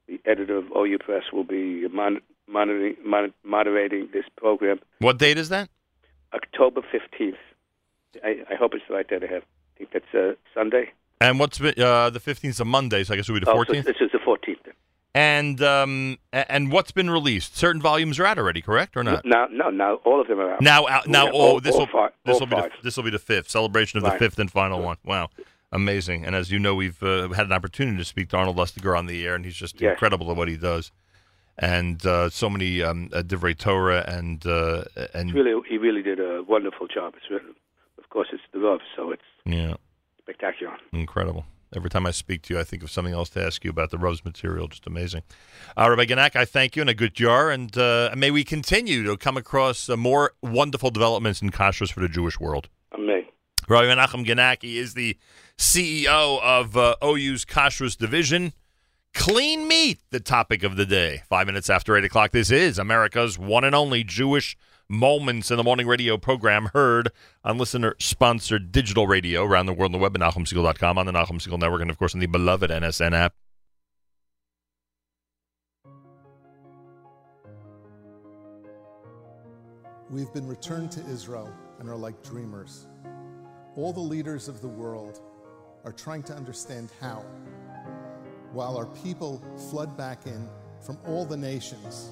[0.07, 4.79] the editor of OU Press will be mon- monitoring mon- moderating this program.
[4.99, 5.69] What date is that?
[6.33, 7.37] October fifteenth.
[8.23, 9.43] I, I hope it's the right day to have.
[9.43, 10.91] I think that's uh, Sunday.
[11.21, 13.51] And what's uh, the 15th is a Monday, so I guess it would be the
[13.51, 13.85] Oh, so 14th.
[13.85, 14.59] this is the fourteenth.
[15.13, 17.57] and um, and what's been released?
[17.57, 19.25] Certain volumes are out already, correct or not?
[19.25, 20.61] Now, no, now all of them are out.
[20.61, 21.87] Now, out, now, Yeah, oh, all- this will
[22.25, 24.81] this will be the, this will be the fifth celebration of the fifth and final
[24.81, 24.97] one.
[25.05, 25.29] Wow,
[25.75, 26.25] amazing!
[26.25, 29.05] And as you know, we've uh, had an opportunity to speak to Arnold Lustiger on
[29.05, 29.91] the air, and he's just Yes.
[29.91, 30.91] incredible at what he does.
[31.57, 34.83] And uh, so many um, uh, Divrei Torah and uh,
[35.13, 37.13] and It's really, he really did a wonderful job.
[37.17, 37.53] It's really,
[37.97, 39.75] of course, it's the Rav, so it's yeah,
[40.21, 40.75] spectacular.
[40.91, 41.45] incredible.
[41.75, 43.89] Every time I speak to you, I think of something else to ask you about
[43.91, 44.67] the Rose material.
[44.67, 45.23] Just amazing.
[45.77, 49.03] Uh, Rabbi Genack, I thank you and a good jar, and uh, may we continue
[49.03, 52.69] to come across uh, more wonderful developments in kashrus for the Jewish world.
[53.67, 55.17] Rabbi Menachem Ganaki is the
[55.57, 58.53] CEO of uh, OU's Kashrus Division.
[59.13, 61.23] Clean meat, the topic of the day.
[61.29, 65.63] Five minutes after 8 o'clock, this is America's one and only Jewish Moments in the
[65.63, 67.09] Morning radio program heard
[67.43, 71.41] on listener-sponsored digital radio around the world on the web at NachumSegal.com, on the Nachum
[71.41, 73.33] Segal Network, and, of course, on the beloved NSN app.
[80.11, 82.87] We've been returned to Israel and are like dreamers.
[83.75, 85.19] All the leaders of the world
[85.83, 87.25] are trying to understand how,
[88.53, 90.47] while our people flood back in
[90.81, 92.11] from all the nations,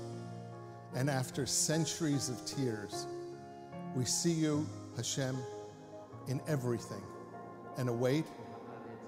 [0.94, 3.08] and after centuries of tears,
[3.96, 4.68] we see you,
[4.98, 5.38] Hashem,
[6.28, 7.02] in everything
[7.78, 8.26] and await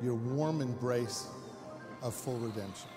[0.01, 1.27] your warm embrace
[2.01, 2.89] of full redemption.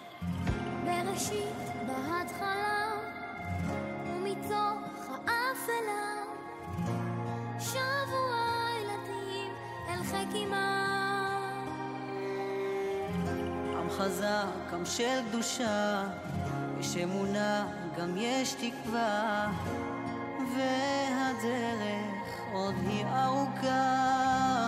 [13.99, 16.05] חזק, עם של קדושה,
[16.81, 17.66] יש אמונה,
[17.99, 19.53] גם יש תקווה,
[20.57, 24.68] והדרך עוד היא ארוכה.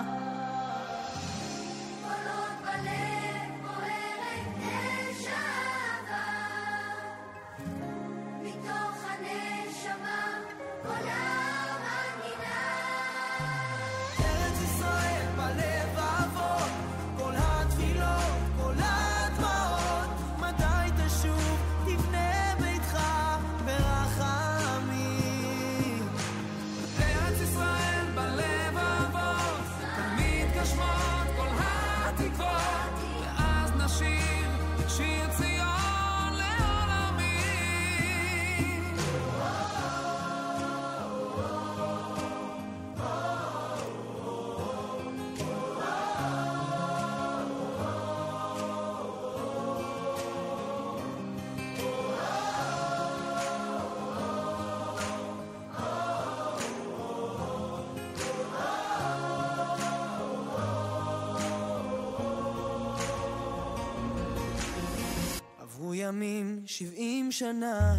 [67.41, 67.95] שנה,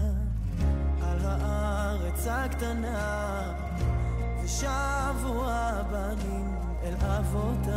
[1.02, 3.54] על הארץ הקטנה,
[4.44, 7.72] ושבו הבנים אל אבותם.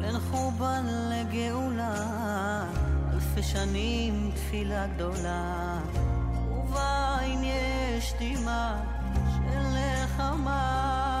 [0.00, 2.64] בין חורבן לגאולה,
[3.12, 5.78] אלפי שנים תפילה גדולה,
[6.50, 8.80] ובעין יש דמעה
[9.36, 11.15] של נחמה.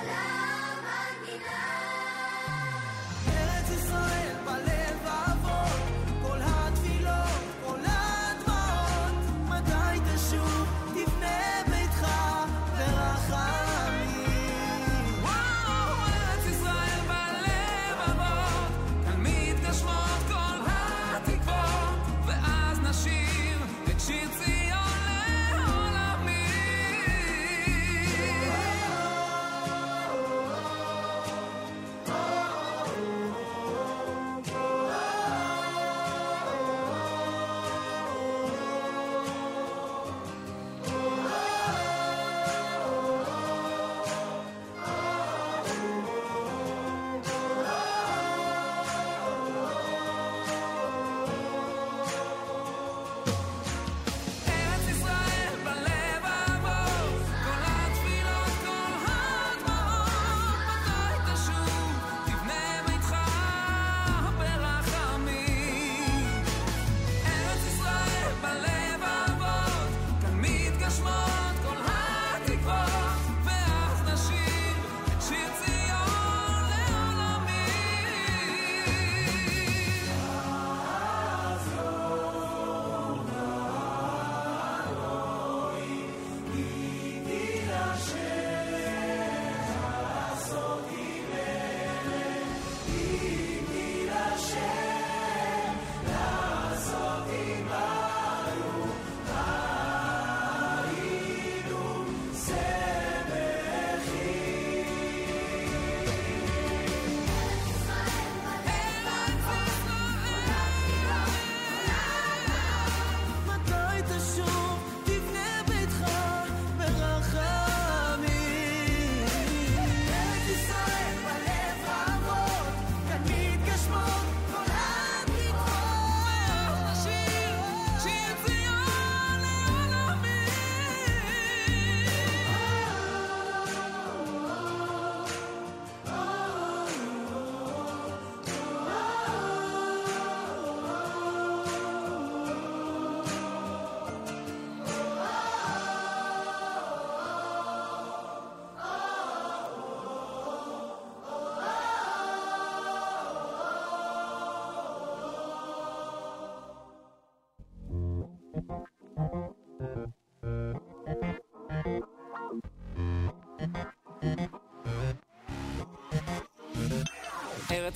[0.00, 0.37] volar.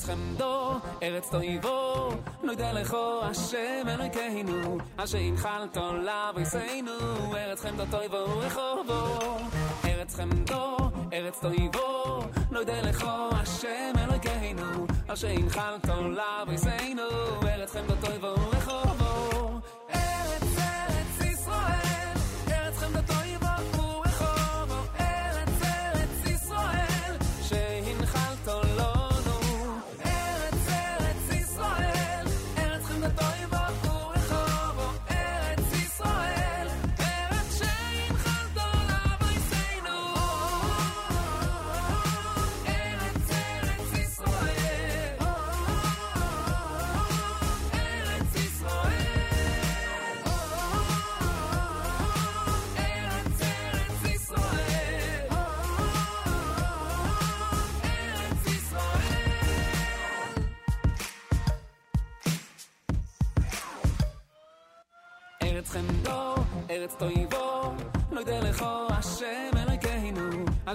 [0.01, 0.71] ארץ חמדו,
[1.03, 2.09] ארץ תויבו,
[2.43, 6.91] נודה לכו השם אלוהינו, אשר הנחלת לאבויסנו,
[7.35, 9.37] ארץ חמדו תויבו רחובו.
[9.85, 10.77] ארץ חמדו,
[11.13, 12.19] ארץ תויבו,
[12.51, 17.03] נודה לכו השם אלוהינו, אשר הנחלת לאבויסנו,
[17.47, 18.60] ארץ חמדו תויבו רחובו.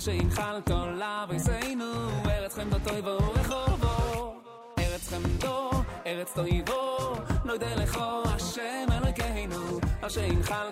[0.07, 1.93] שהנחלת לאבריסנו,
[2.25, 4.33] ארץ חמדו תויבו ורחובו.
[4.79, 5.69] ארץ חמדו,
[6.05, 7.13] ארץ תויבו,
[7.45, 10.66] נוידה לכו השם אלוקינו, אשר הנחלת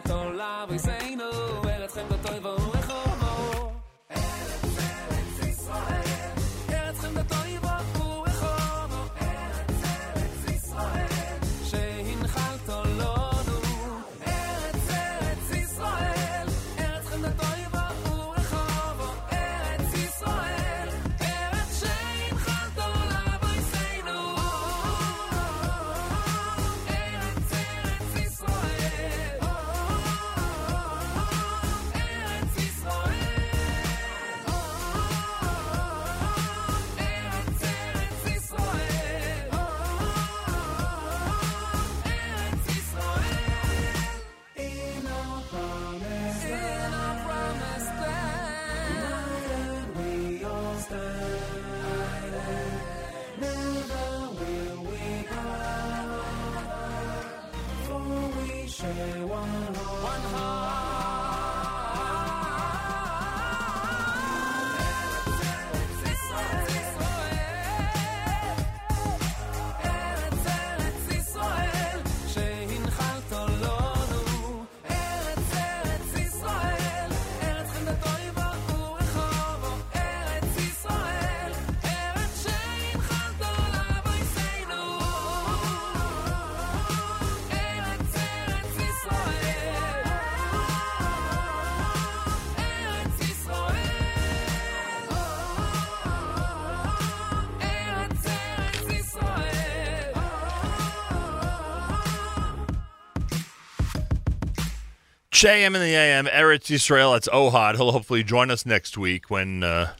[105.45, 107.15] JM in the AM, Eretz Yisrael.
[107.15, 107.75] It's Ohad.
[107.75, 109.93] He'll hopefully join us next week when uh,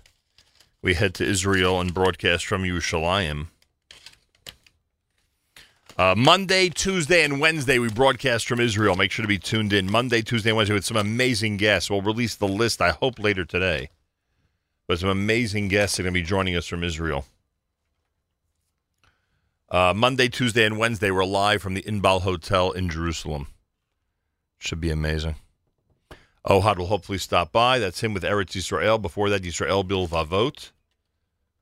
[0.81, 3.49] we head to Israel and broadcast from Yerushalayim.
[5.99, 8.95] Uh, Monday, Tuesday, and Wednesday, we broadcast from Israel.
[8.95, 9.91] Make sure to be tuned in.
[9.91, 11.91] Monday, Tuesday, and Wednesday with some amazing guests.
[11.91, 13.91] We'll release the list, I hope, later today.
[14.87, 17.23] But some amazing guests are going to be joining us from Israel.
[19.69, 23.45] Uh, Monday, Tuesday, and Wednesday, we're live from the Inbal Hotel in Jerusalem.
[24.65, 25.35] Should be amazing.
[26.47, 27.77] Ohad will hopefully stop by.
[27.77, 28.99] That's him with Eretz Yisrael.
[28.99, 30.71] Before that, Yisrael Bil Vavot,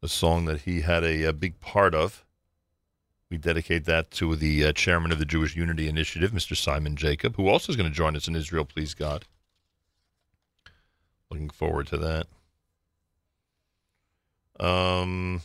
[0.01, 2.23] a song that he had a, a big part of.
[3.29, 6.55] We dedicate that to the uh, chairman of the Jewish Unity Initiative, Mr.
[6.55, 9.25] Simon Jacob, who also is going to join us in Israel, please God.
[11.29, 11.97] Looking forward to
[14.59, 14.65] that.
[14.65, 15.41] Um,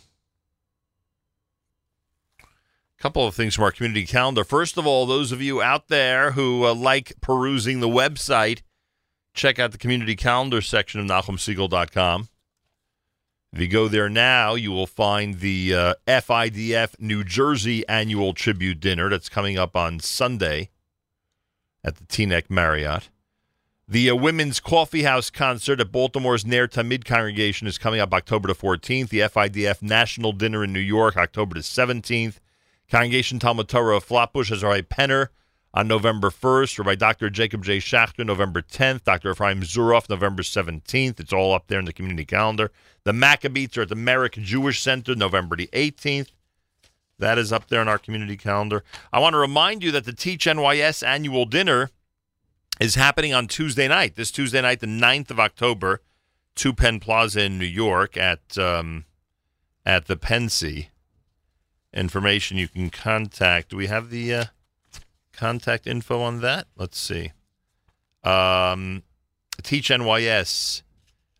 [2.98, 4.44] couple of things from our community calendar.
[4.44, 8.62] First of all, those of you out there who uh, like perusing the website,
[9.34, 12.28] check out the community calendar section of NachumSegal.com.
[13.52, 18.80] If you go there now, you will find the uh, FIDF New Jersey annual tribute
[18.80, 20.70] dinner that's coming up on Sunday
[21.82, 23.08] at the Teaneck Marriott.
[23.86, 28.48] The uh, Women's Coffee House concert at Baltimore's Ner Tamid congregation is coming up October
[28.48, 29.08] the 14th.
[29.08, 32.40] The FIDF National Dinner in New York, October the 17th.
[32.90, 35.28] Congregation Talmud Torah of Flatbush has Rabbi Penner
[35.74, 36.78] on November 1st.
[36.78, 37.28] Rabbi Dr.
[37.28, 37.78] Jacob J.
[37.78, 39.04] Schachter, November 10th.
[39.04, 39.30] Dr.
[39.30, 41.20] Ephraim Zuroff, November 17th.
[41.20, 42.70] It's all up there in the community calendar.
[43.04, 46.28] The Maccabees are at the Merrick Jewish Center, November the 18th.
[47.18, 48.84] That is up there in our community calendar.
[49.12, 51.90] I want to remind you that the Teach NYS annual dinner
[52.80, 54.14] is happening on Tuesday night.
[54.14, 56.00] This Tuesday night, the 9th of October,
[56.54, 59.04] to Penn Plaza in New York at um,
[59.84, 60.88] at the Pensy.
[61.92, 63.70] Information you can contact.
[63.70, 64.44] Do we have the uh,
[65.32, 66.66] contact info on that?
[66.76, 67.32] Let's see.
[68.24, 69.02] Um,
[69.62, 70.82] Teach NYS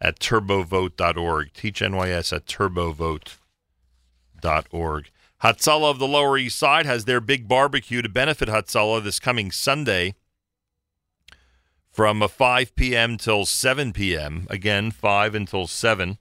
[0.01, 1.53] at turbovote.org.
[1.53, 5.11] Teach NYS at turbovote.org.
[5.43, 9.53] Hatzalah of the Lower East Side has their big barbecue to benefit Hatzalah this coming
[9.53, 10.15] Sunday
[11.93, 13.17] from uh, 5 p.m.
[13.17, 14.47] till 7 p.m.
[14.51, 16.19] Again, 5 until 7.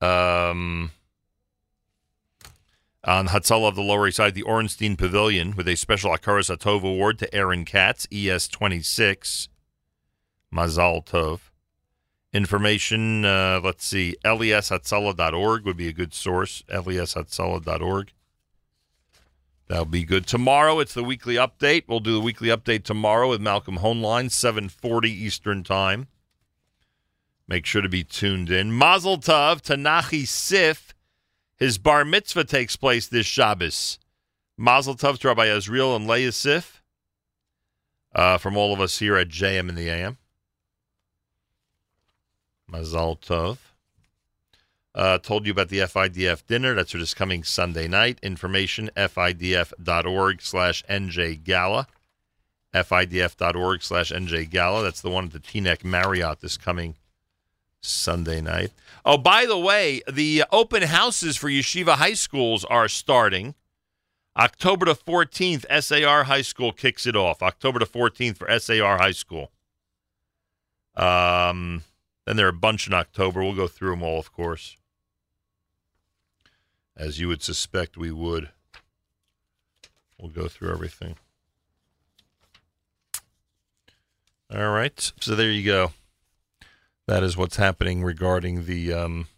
[0.00, 0.92] Um,
[3.06, 6.82] on Hatzalah of the Lower East Side, the Ornstein Pavilion with a special Akaras Atov
[6.82, 9.48] award to Aaron Katz, ES26.
[10.52, 11.40] Mazal Tov.
[12.32, 18.12] Information, uh, let's see, leshatzalah.org would be a good source, leshatzalah.org.
[19.68, 20.26] That'll be good.
[20.26, 21.84] Tomorrow, it's the weekly update.
[21.88, 26.08] We'll do the weekly update tomorrow with Malcolm Hoenlein, 740 Eastern Time.
[27.48, 28.72] Make sure to be tuned in.
[28.72, 30.94] Mazel Tov to Nachi Sif.
[31.56, 33.98] His bar mitzvah takes place this Shabbos.
[34.58, 36.82] Mazel Tov to Rabbi Azriel and Leah Sif.
[38.14, 40.18] Uh, from all of us here at JM in the AM.
[42.70, 43.58] Mazal Tov.
[44.94, 46.74] Uh, told you about the FIDF dinner.
[46.74, 48.18] That's this coming Sunday night.
[48.22, 51.86] Information, fidf.org slash NJ Gala.
[52.74, 54.82] fidf.org slash NJ Gala.
[54.82, 56.96] That's the one at the Teaneck Marriott this coming
[57.86, 58.72] Sunday night.
[59.04, 63.54] Oh, by the way, the open houses for yeshiva high schools are starting.
[64.36, 67.42] October the 14th, SAR High School kicks it off.
[67.42, 69.50] October the 14th for SAR High School.
[70.94, 71.84] Um,
[72.26, 73.42] then there are a bunch in October.
[73.42, 74.76] We'll go through them all, of course.
[76.96, 78.50] As you would suspect we would.
[80.18, 81.16] We'll go through everything.
[84.54, 85.12] All right.
[85.20, 85.92] So there you go.
[87.06, 89.28] That is what's happening regarding the um,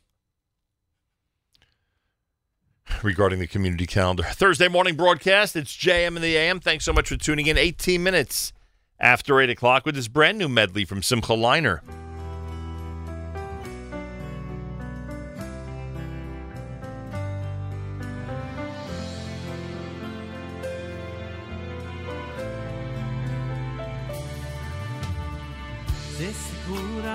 [3.03, 4.23] regarding the community calendar.
[4.23, 5.55] Thursday morning broadcast.
[5.55, 6.61] It's JM in the AM.
[6.61, 7.59] Thanks so much for tuning in.
[7.59, 8.53] 18 minutes
[8.99, 11.81] after 8 o'clock with this brand new medley from Simcha Leiner.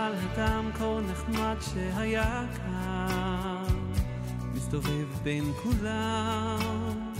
[0.03, 3.75] על אדם כה נחמד שהיה כאן,
[4.53, 7.11] מסתובב בין כולם,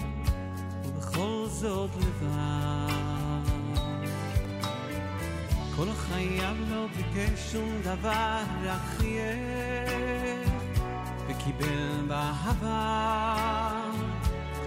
[0.85, 2.33] ובכל זאת לבד.
[5.75, 10.49] כל חייו לא ביקש שום דבר, רק חייך,
[11.27, 13.71] וקיבל באהבה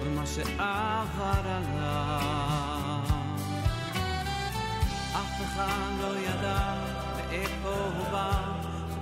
[0.00, 3.00] כל מה שעבר עליו.
[5.12, 6.95] אף אחד לא ידע
[7.36, 8.42] מאיפה הוא בא,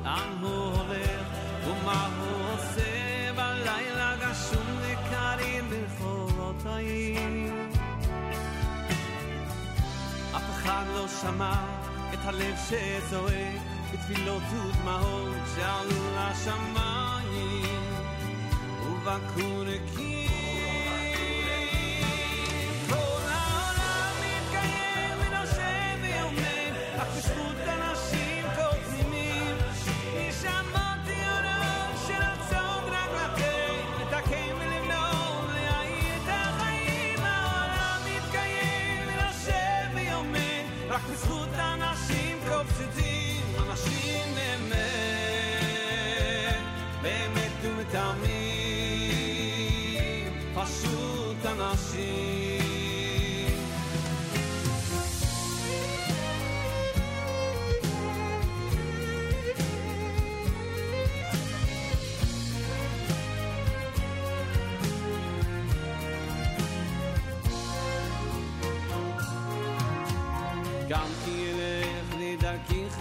[0.04, 1.26] לאן הוא הולך
[1.66, 7.52] ומה הוא עושה בלילה גשום וקרים ברחובות העיר.
[10.36, 11.54] אף אחד לא שמע
[12.14, 13.60] את הלב שזועק
[13.92, 17.82] בתפילות ודמעות שעלו לשמיים
[18.82, 19.64] ובקעו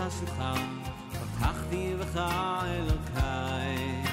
[0.07, 0.53] חשוכה,
[1.11, 2.21] פתחתי בך
[2.65, 4.03] אלוקיי.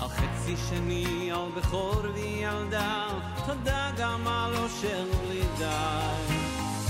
[0.00, 3.06] על חצי שני, על בכור וילדה,
[3.46, 6.34] תודה גם על אושר בלי די.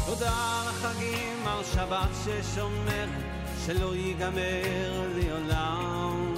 [0.07, 3.09] תודה על החגים, על שבת ששומרת,
[3.67, 6.35] שלא ייגמר לעולם.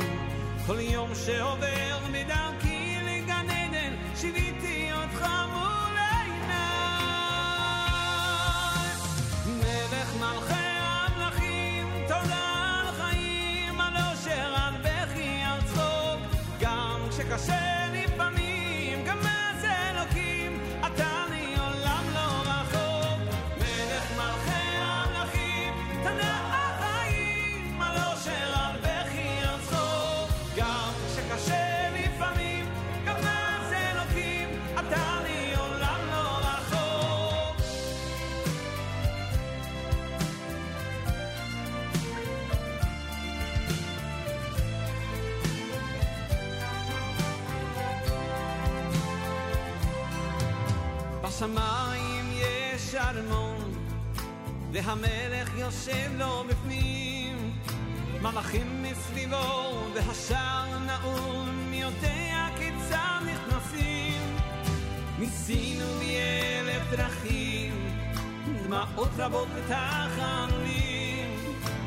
[0.66, 5.69] כל יום שעובר מדרכי לגן עדן, שיוויתי אותך מול
[53.14, 53.72] בארמון,
[54.72, 57.52] והמלך יושב לו בפנים.
[58.22, 64.36] מלאכים מסביבו, והשער נעול, מי יודע כיצד נכנסים.
[65.18, 67.88] ניסינו מאלף דרכים,
[68.64, 71.36] דמעות רבות ותחנונים,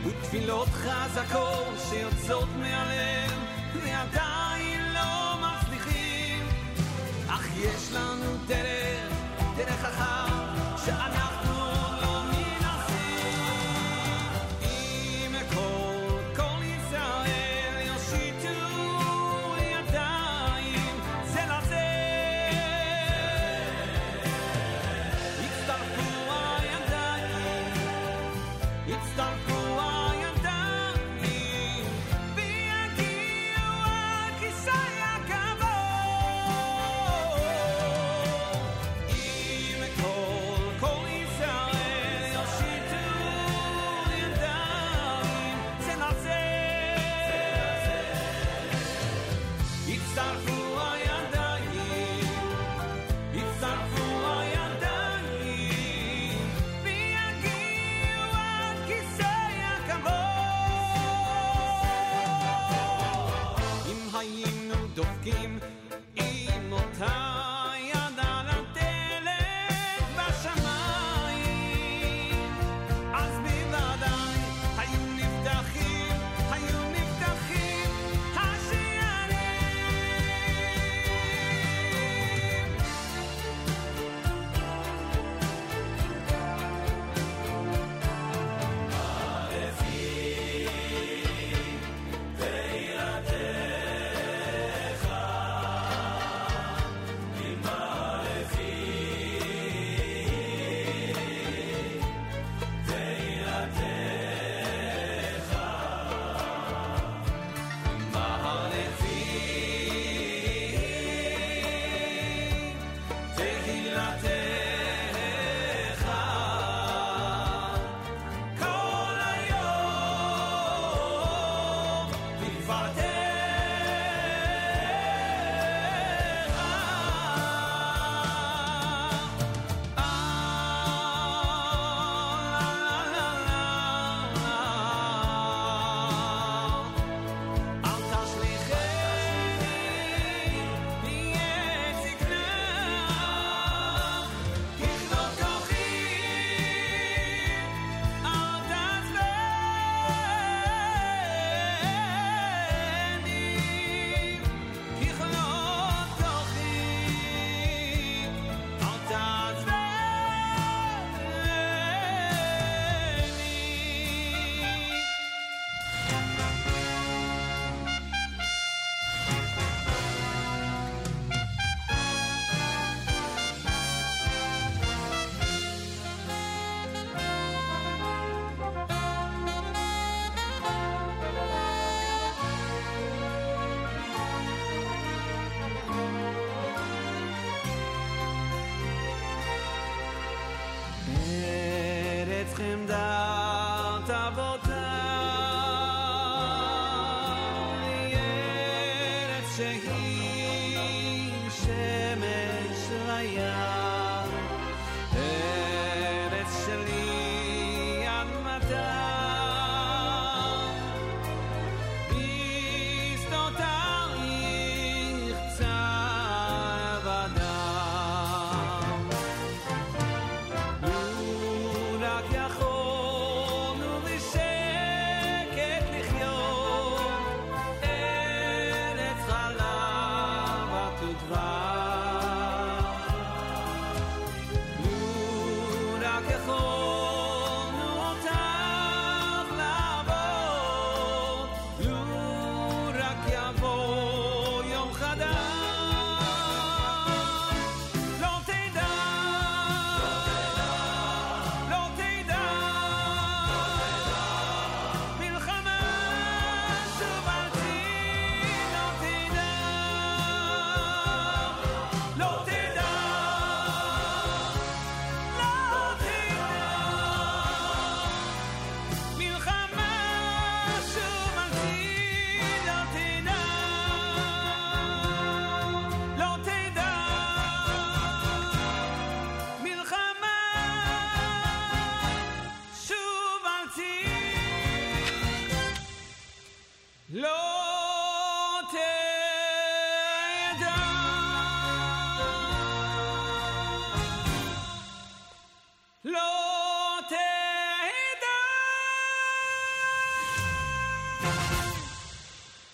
[0.06, 3.32] ותפילות חזקות שיוצאות מהלב.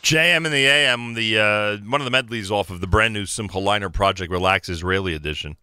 [0.10, 3.28] JM in the AM, the uh, one of the medleys off of the brand new
[3.28, 5.56] Simcha Leiner Project Relax Israeli edition.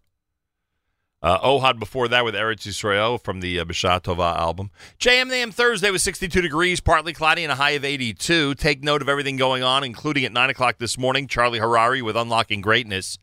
[1.21, 4.71] Uh, Ohad before that with Eretz Yisrael from the uh, B'Shah Tova album.
[5.01, 8.55] JM AM Thursday was 62 degrees, partly cloudy, and a high of 82.
[8.55, 12.15] Take note of everything going on, including at 9 o'clock this morning, Charlie Harary with
[12.15, 13.17] Unlocking Greatness.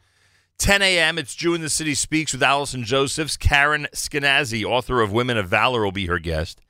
[0.58, 3.38] 10 a.m., it's Jew in the City Speaks with Allison Josephs.
[3.38, 6.60] Karen Skenazy, author of Women of Valor, will be her guest.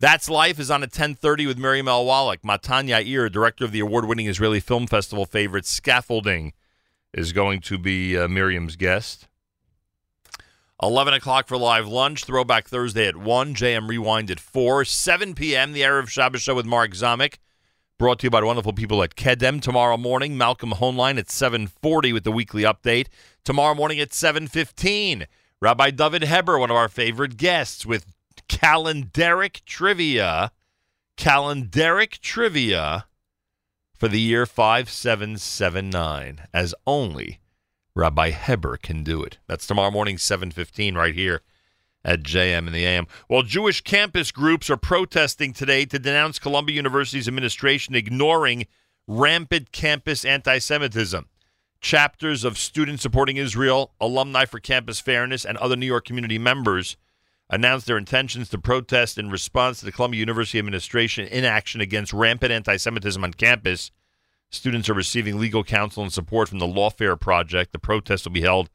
[0.00, 2.44] That's Life is on at 10.30 with Miriam El Wallach.
[2.44, 6.52] Matan Yair, director of the award-winning Israeli Film Festival favorite Scaffolding,
[7.12, 9.28] is going to be uh, Miriam's guest.
[10.82, 12.24] 11 o'clock for live lunch.
[12.24, 13.54] Throwback Thursday at 1.
[13.54, 14.84] JM Rewind at 4.
[14.84, 15.72] 7 p.m.
[15.72, 17.38] The Erev Shabbos Show with Mark Zamek.
[17.96, 19.62] Brought to you by the wonderful people at Kedem.
[19.62, 23.06] Tomorrow morning, Malcolm Hoenlein at 7.40 with the weekly update.
[23.44, 25.26] Tomorrow morning at 7.15,
[25.60, 28.13] Rabbi David Heber, one of our favorite guests, with
[28.48, 30.52] calendaric trivia.
[31.16, 33.06] Calendaric trivia
[33.94, 37.40] for the year 5779, as only
[37.94, 39.38] Rabbi Heber can do it.
[39.46, 41.42] That's tomorrow morning, 7.15, right here
[42.04, 43.06] at JM in the AM.
[43.28, 48.66] Well, Jewish campus groups are protesting today to denounce Columbia University's administration ignoring
[49.06, 51.28] rampant campus anti Semitism.
[51.80, 56.96] Chapters of Students Supporting Israel, Alumni for Campus Fairness, and other New York community members
[57.50, 62.52] announced their intentions to protest in response to the Columbia University administration inaction against rampant
[62.52, 63.90] anti Semitism on campus.
[64.50, 67.72] Students are receiving legal counsel and support from the Lawfare Project.
[67.72, 68.70] The protest will be held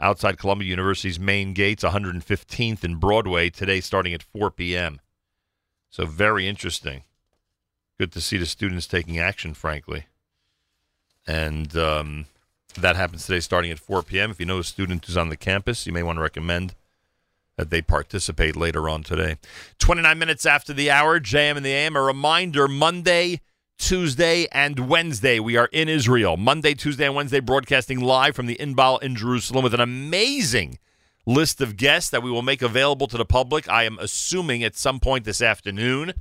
[0.00, 5.00] outside Columbia University's main gates, 115th and Broadway, today starting at 4 p.m.
[5.90, 7.02] So, very interesting.
[7.98, 10.06] Good to see the students taking action, frankly.
[11.26, 12.26] And um,
[12.76, 14.30] that happens today starting at 4 p.m.
[14.30, 16.74] If you know a student who's on the campus, you may want to recommend
[17.58, 19.36] they participate later on today.
[19.78, 21.96] 29 minutes after the hour, JM in the AM.
[21.96, 23.40] A reminder Monday,
[23.78, 26.36] Tuesday, and Wednesday, we are in Israel.
[26.36, 30.78] Monday, Tuesday, and Wednesday, broadcasting live from the Inbal in Jerusalem with an amazing
[31.26, 33.68] list of guests that we will make available to the public.
[33.68, 36.14] I am assuming at some point this afternoon.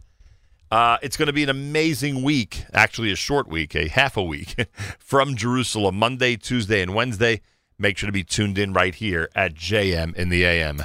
[0.69, 4.23] Uh, it's going to be an amazing week, actually, a short week, a half a
[4.23, 4.67] week
[4.99, 7.41] from Jerusalem, Monday, Tuesday, and Wednesday.
[7.79, 10.83] Make sure to be tuned in right here at JM in the AM.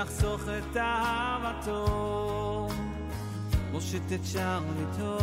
[0.00, 2.68] לחסוך את אהבתו,
[3.72, 5.18] מושט את שרביטו,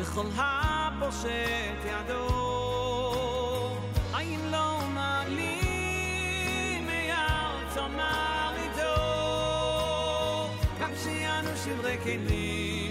[0.00, 2.28] בכל הפושט ידו.
[4.12, 9.02] האם לא מעלים מארצו מרידו,
[10.80, 12.85] גם שיענו שברי כלים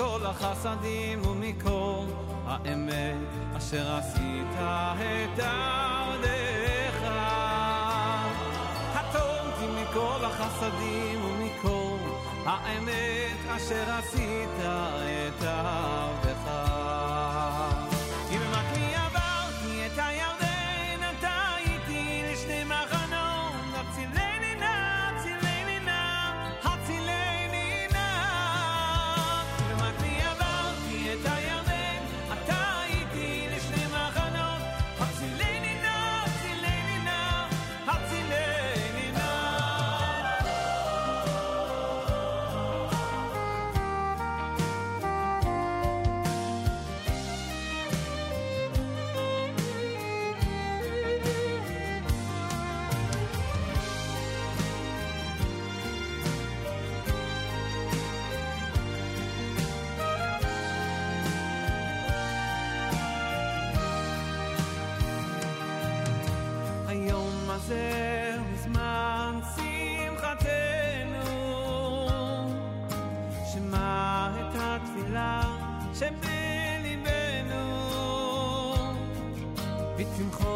[0.00, 2.04] מכל החסדים ומכל
[2.46, 3.16] האמת
[3.56, 6.30] אשר עשית את דרכך.
[8.94, 11.96] קטונתי מכל החסדים ומכל
[12.46, 15.99] האמת אשר עשית את דרכך.
[80.20, 80.49] שמחה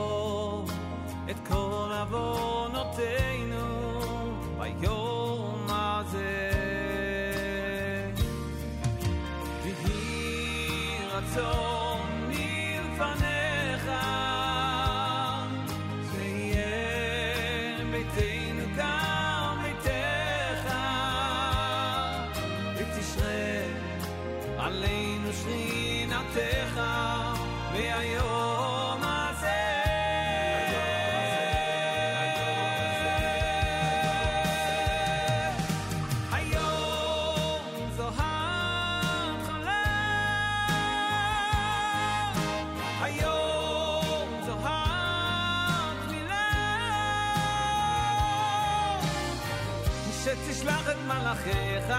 [50.64, 51.94] שתשלח את מלאכיך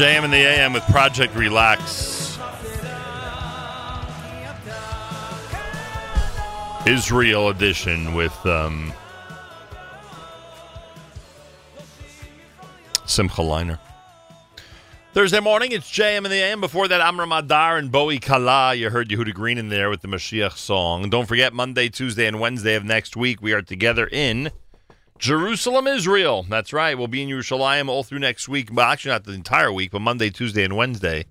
[0.00, 2.38] JM in the AM with Project Relax.
[6.86, 8.94] Israel edition with um,
[13.04, 13.78] Simcha Leiner.
[15.12, 16.62] Thursday morning, it's JM in the AM.
[16.62, 18.74] Before that, Amram Adar and Bowie Kala.
[18.74, 21.10] You heard Yehuda Green in there with the Mashiach song.
[21.10, 24.50] Don't forget, Monday, Tuesday, and Wednesday of next week, we are together in
[25.20, 26.46] Jerusalem, Israel.
[26.48, 26.96] That's right.
[26.96, 28.70] We'll be in Yerushalayim all through next week.
[28.72, 31.26] Well, actually, not the entire week, but Monday, Tuesday, and Wednesday.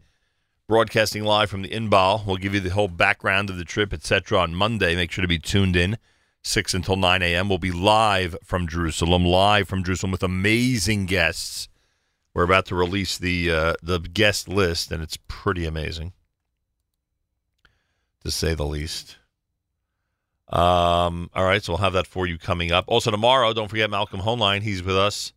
[0.68, 2.24] Broadcasting live from the Inbal.
[2.24, 4.38] We'll give you the whole background of the trip, etc.
[4.38, 4.96] on Monday.
[4.96, 5.98] Make sure to be tuned in.
[6.44, 7.50] 6 until 9 a.m.
[7.50, 11.68] We'll be live from Jerusalem, live from Jerusalem with amazing guests.
[12.36, 16.14] We're about to release the uh, the guest list, and it's pretty amazing,
[18.24, 19.18] to say the least.
[20.50, 22.86] Um, all right, so we'll have that for you coming up.
[22.88, 24.62] Also tomorrow, don't forget Malcolm Hoenlein.
[24.62, 25.32] He's with us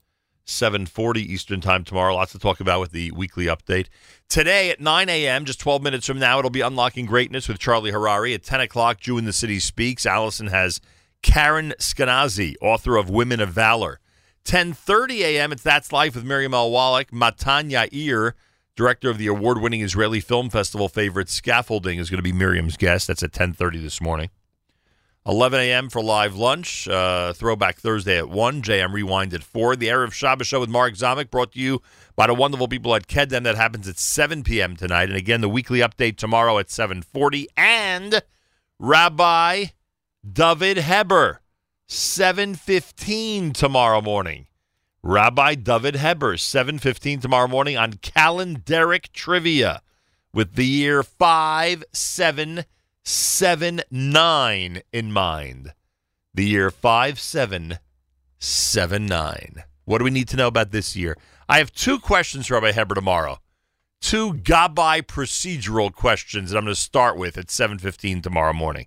[0.47, 2.15] 7:40 Eastern Time tomorrow.
[2.15, 3.89] Lots to talk about with the weekly update.
[4.28, 7.92] Today at 9 a.m., just 12 minutes from now, it'll be Unlocking Greatness with Charlie
[7.92, 8.34] Harary.
[8.34, 10.07] At 10 o'clock, Jew in the City Speaks.
[10.07, 10.81] Allison has
[11.23, 14.00] Karen Skinazi, author of Women of Valor.
[14.44, 15.52] 10:30 a.m.
[15.52, 16.70] It's That's Life with Miriam L.
[16.70, 17.12] Wallach.
[17.12, 18.32] Matan Yair,
[18.74, 23.07] director of the award-winning Israeli Film Festival favorite Scaffolding, is going to be Miriam's guest.
[23.07, 24.31] That's at 10:30 this morning.
[25.26, 25.89] 11 a.m.
[25.89, 26.89] for live lunch.
[26.89, 28.62] Uh, Throwback Thursday at 1.
[28.62, 29.76] JM Rewind at 4.
[29.76, 31.81] The Erev Shabbos Show with Mark Zamek brought to you
[32.17, 33.44] by the wonderful people at Kedem.
[33.44, 34.75] That happens at 7 p.m.
[34.76, 35.09] tonight.
[35.09, 37.47] And again, the weekly update tomorrow at 740.
[37.57, 38.23] And
[38.81, 39.67] Rabbi
[40.31, 41.41] David Heber,
[41.86, 44.49] 715 tomorrow morning.
[45.05, 49.83] Rabbi David Heber, 715 tomorrow morning on Calendaric Trivia
[50.33, 51.02] with the year
[53.05, 55.72] 5779 in mind.
[56.34, 59.64] The year 5779.
[59.84, 61.16] What do we need to know about this year?
[61.48, 63.40] I have two questions for Rabbi Heber tomorrow.
[64.00, 68.86] Two Gabbai procedural questions that I'm going to start with at 7:15 tomorrow morning.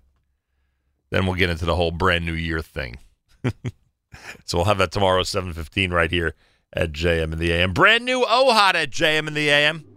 [1.10, 2.96] Then we'll get into the whole brand new year thing.
[4.44, 6.34] so we'll have that tomorrow 7:15 right here
[6.72, 7.72] at JM in the AM.
[7.72, 9.95] Brand new Ohad at JM in the AM.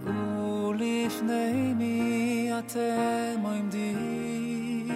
[0.04, 4.88] דעו לפני מי אתם עומדים.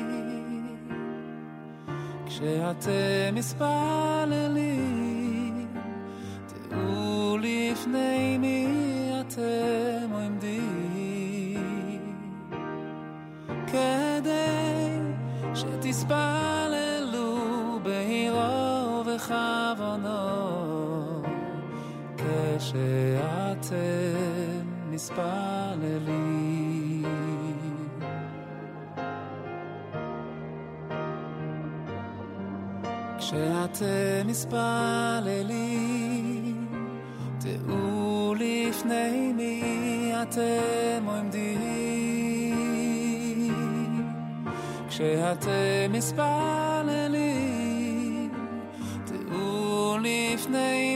[2.27, 4.87] כשאתם מתפללים,
[6.71, 8.67] דעו לפני מי
[9.21, 11.61] אתם עומדים.
[13.67, 15.01] כדי
[15.55, 17.39] שתספללו
[17.83, 20.60] בהירו וכוונו,
[22.61, 23.77] כשאתם
[24.91, 26.61] מספללים.
[33.19, 35.67] כשאתם מספללים,
[37.39, 41.61] תראו לפני מי אתם עומדים.
[44.89, 47.31] כשאתם מספללים,
[49.05, 50.90] תראו לפני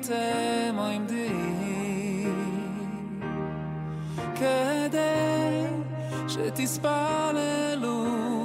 [0.00, 1.96] אתם עומדים.
[4.34, 5.66] כדי
[6.28, 8.04] שתספללו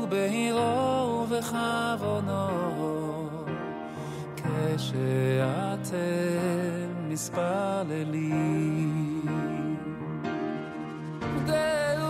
[0.10, 2.48] בהירו וכוונו,
[4.36, 5.92] כשאתם
[7.10, 8.52] מתפללים.
[11.46, 12.05] דעו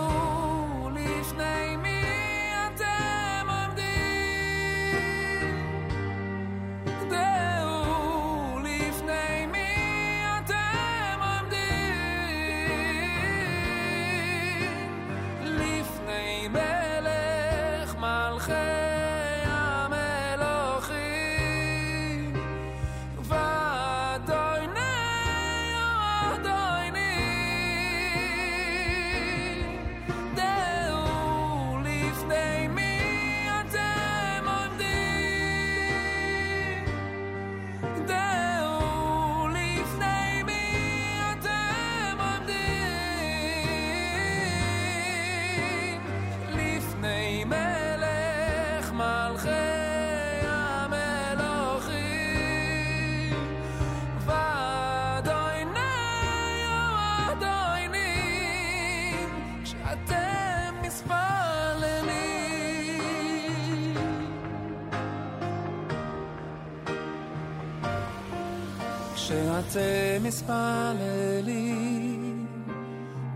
[69.76, 71.46] כשאתם מתפללים,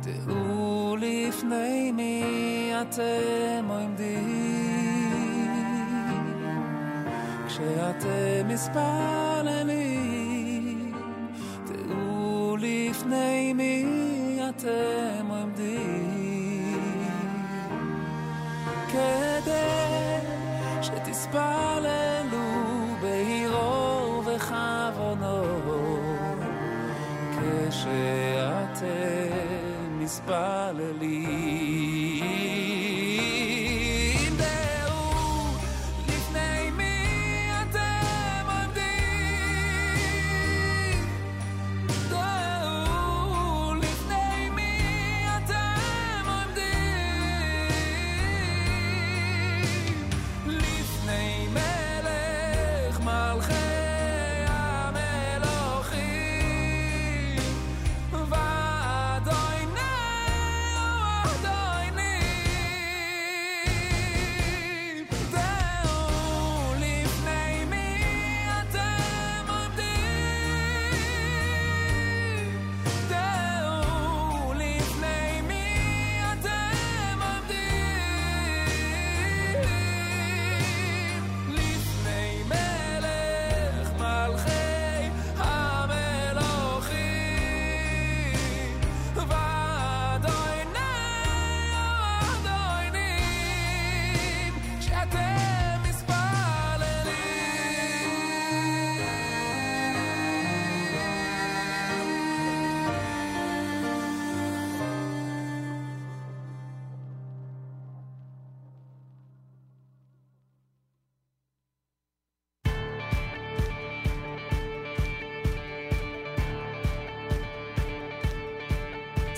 [0.02, 4.96] דעו לפני מי אתם עומדים.
[7.46, 9.92] כשאתם מתפללים,
[11.66, 16.80] דעו לפני מי אתם עומדים.
[18.88, 20.20] כדי
[20.82, 21.79] שתספללו
[27.91, 32.00] ואתם מספללים אה,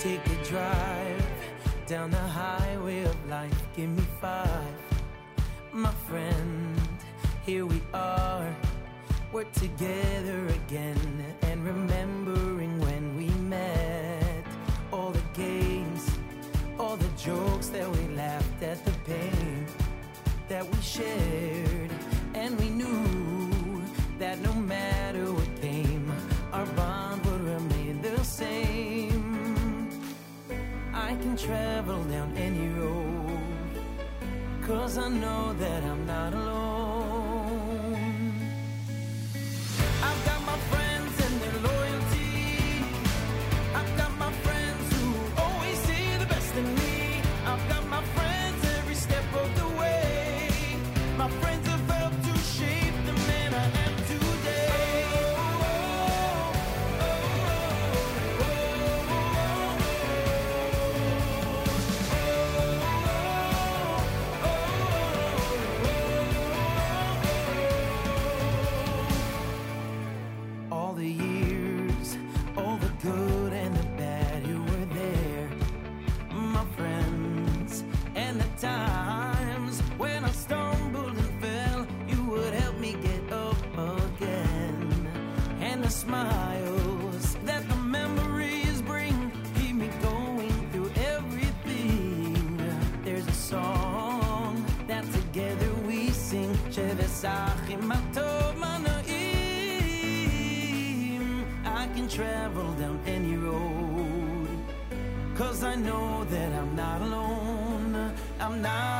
[0.04, 1.24] take a drive
[1.86, 3.62] down the highway of life.
[3.74, 4.78] Give me five,
[5.72, 6.78] my friend.
[7.46, 8.54] Here we are.
[9.32, 14.44] We're together again and remembering when we met.
[14.92, 16.06] All the games,
[16.78, 19.66] all the jokes that we laughed at, the pain
[20.50, 21.63] that we shared.
[31.24, 33.40] Can travel down any road,
[34.60, 36.83] cause I know that I'm not alone.
[98.62, 99.14] Manaim.
[101.64, 104.48] I can travel down any road.
[105.34, 108.12] Cause I know that I'm not alone.
[108.40, 108.93] I'm not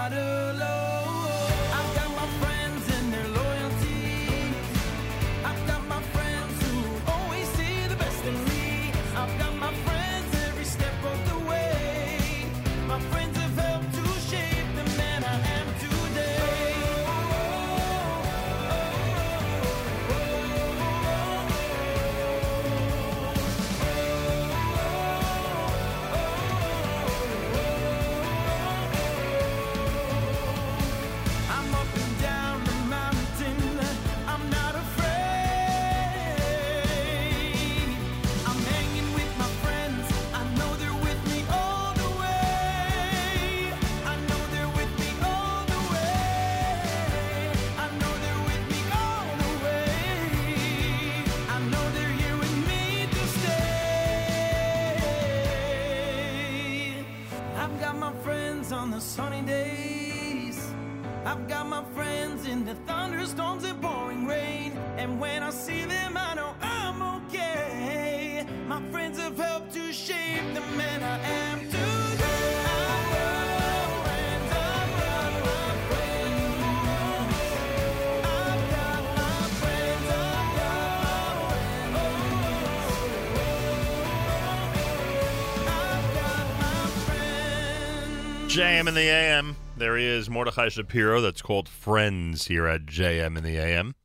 [88.55, 89.57] JM in the AM.
[89.77, 91.21] There he is, Mordechai Shapiro.
[91.21, 93.97] That's called Friends here at JM in the AM.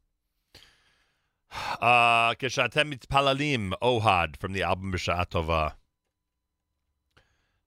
[1.80, 5.74] Uh, Keshatem Palalim Ohad from the album B'Sha'at Tova.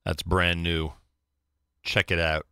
[0.04, 0.90] That's brand new.
[1.84, 2.46] Check it out.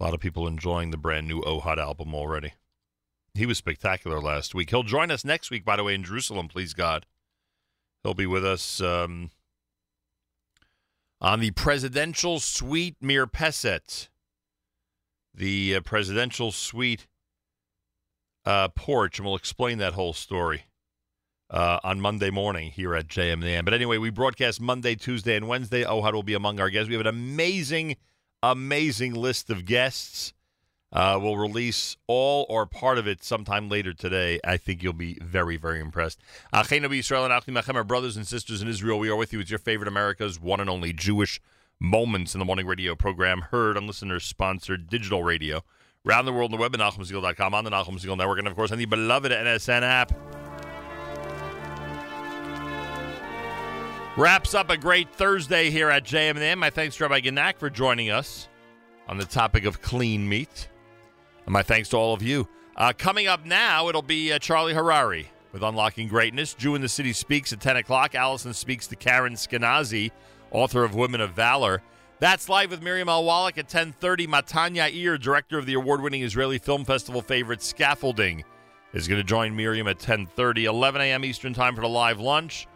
[0.00, 2.54] A lot of people enjoying the brand new Ohad album already.
[3.32, 4.70] He was spectacular last week.
[4.70, 7.06] He'll join us next week, by the way, in Jerusalem, please God.
[8.02, 9.30] He'll be with us um,
[11.20, 14.08] on the presidential suite Mir Peset,
[15.34, 17.06] the uh, presidential suite
[18.44, 20.64] uh, porch, and we'll explain that whole story
[21.50, 23.64] uh, on Monday morning here at JMN.
[23.64, 25.84] But anyway, we broadcast Monday, Tuesday, and Wednesday.
[25.84, 26.88] Ohad will be among our guests.
[26.88, 27.96] We have an amazing,
[28.42, 30.32] amazing list of guests.
[30.90, 34.40] Uh, we'll release all or part of it sometime later today.
[34.42, 36.20] I think you'll be very, very impressed.
[36.52, 39.40] Achenu Israel and Achim Achem, our brothers and sisters in Israel, we are with you.
[39.40, 41.40] It's your favorite America's one and only Jewish
[41.80, 45.62] Moments in the Morning radio program, heard on listener-sponsored digital radio.
[46.04, 48.56] Around the world on the web at NachumSegal.com, on the Nachum Segal Network, and of
[48.56, 50.12] course on the beloved NSN app.
[54.16, 56.58] Wraps up a great Thursday here at JMM.
[56.58, 58.48] My thanks to Rabbi Genack for joining us
[59.06, 60.68] on the topic of clean meat.
[61.48, 62.46] And my thanks to all of you.
[62.76, 66.52] Uh, coming up now, it'll be uh, Charlie Harary with Unlocking Greatness.
[66.52, 68.14] Jew in the City speaks at 10 o'clock.
[68.14, 70.10] Allison speaks to Karen Skinazi,
[70.50, 71.80] author of Women of Valor.
[72.18, 73.24] That's live with Miriam L.
[73.24, 74.28] Wallach at 10.30.
[74.28, 78.44] Matan Yair, director of the award-winning Israeli Film Festival favorite Scaffolding,
[78.92, 80.64] is going to join Miriam at 10.30.
[80.64, 81.24] 11 a.m.
[81.24, 82.66] Eastern Time for the live lunch.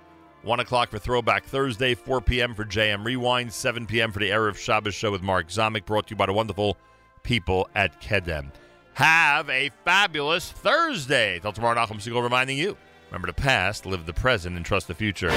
[0.44, 2.54] 1 o'clock for Throwback Thursday, 4 p.m.
[2.54, 4.12] for JM Rewind, 7 p.m.
[4.12, 6.78] for the Erev Shabbos show with Mark Zamek, brought to you by the wonderful
[7.22, 8.50] people at Kedem.
[8.94, 11.38] Have a fabulous Thursday.
[11.38, 12.76] Till tomorrow, Nachum Segal reminding you
[13.10, 15.30] remember the past, live the present, and trust the future.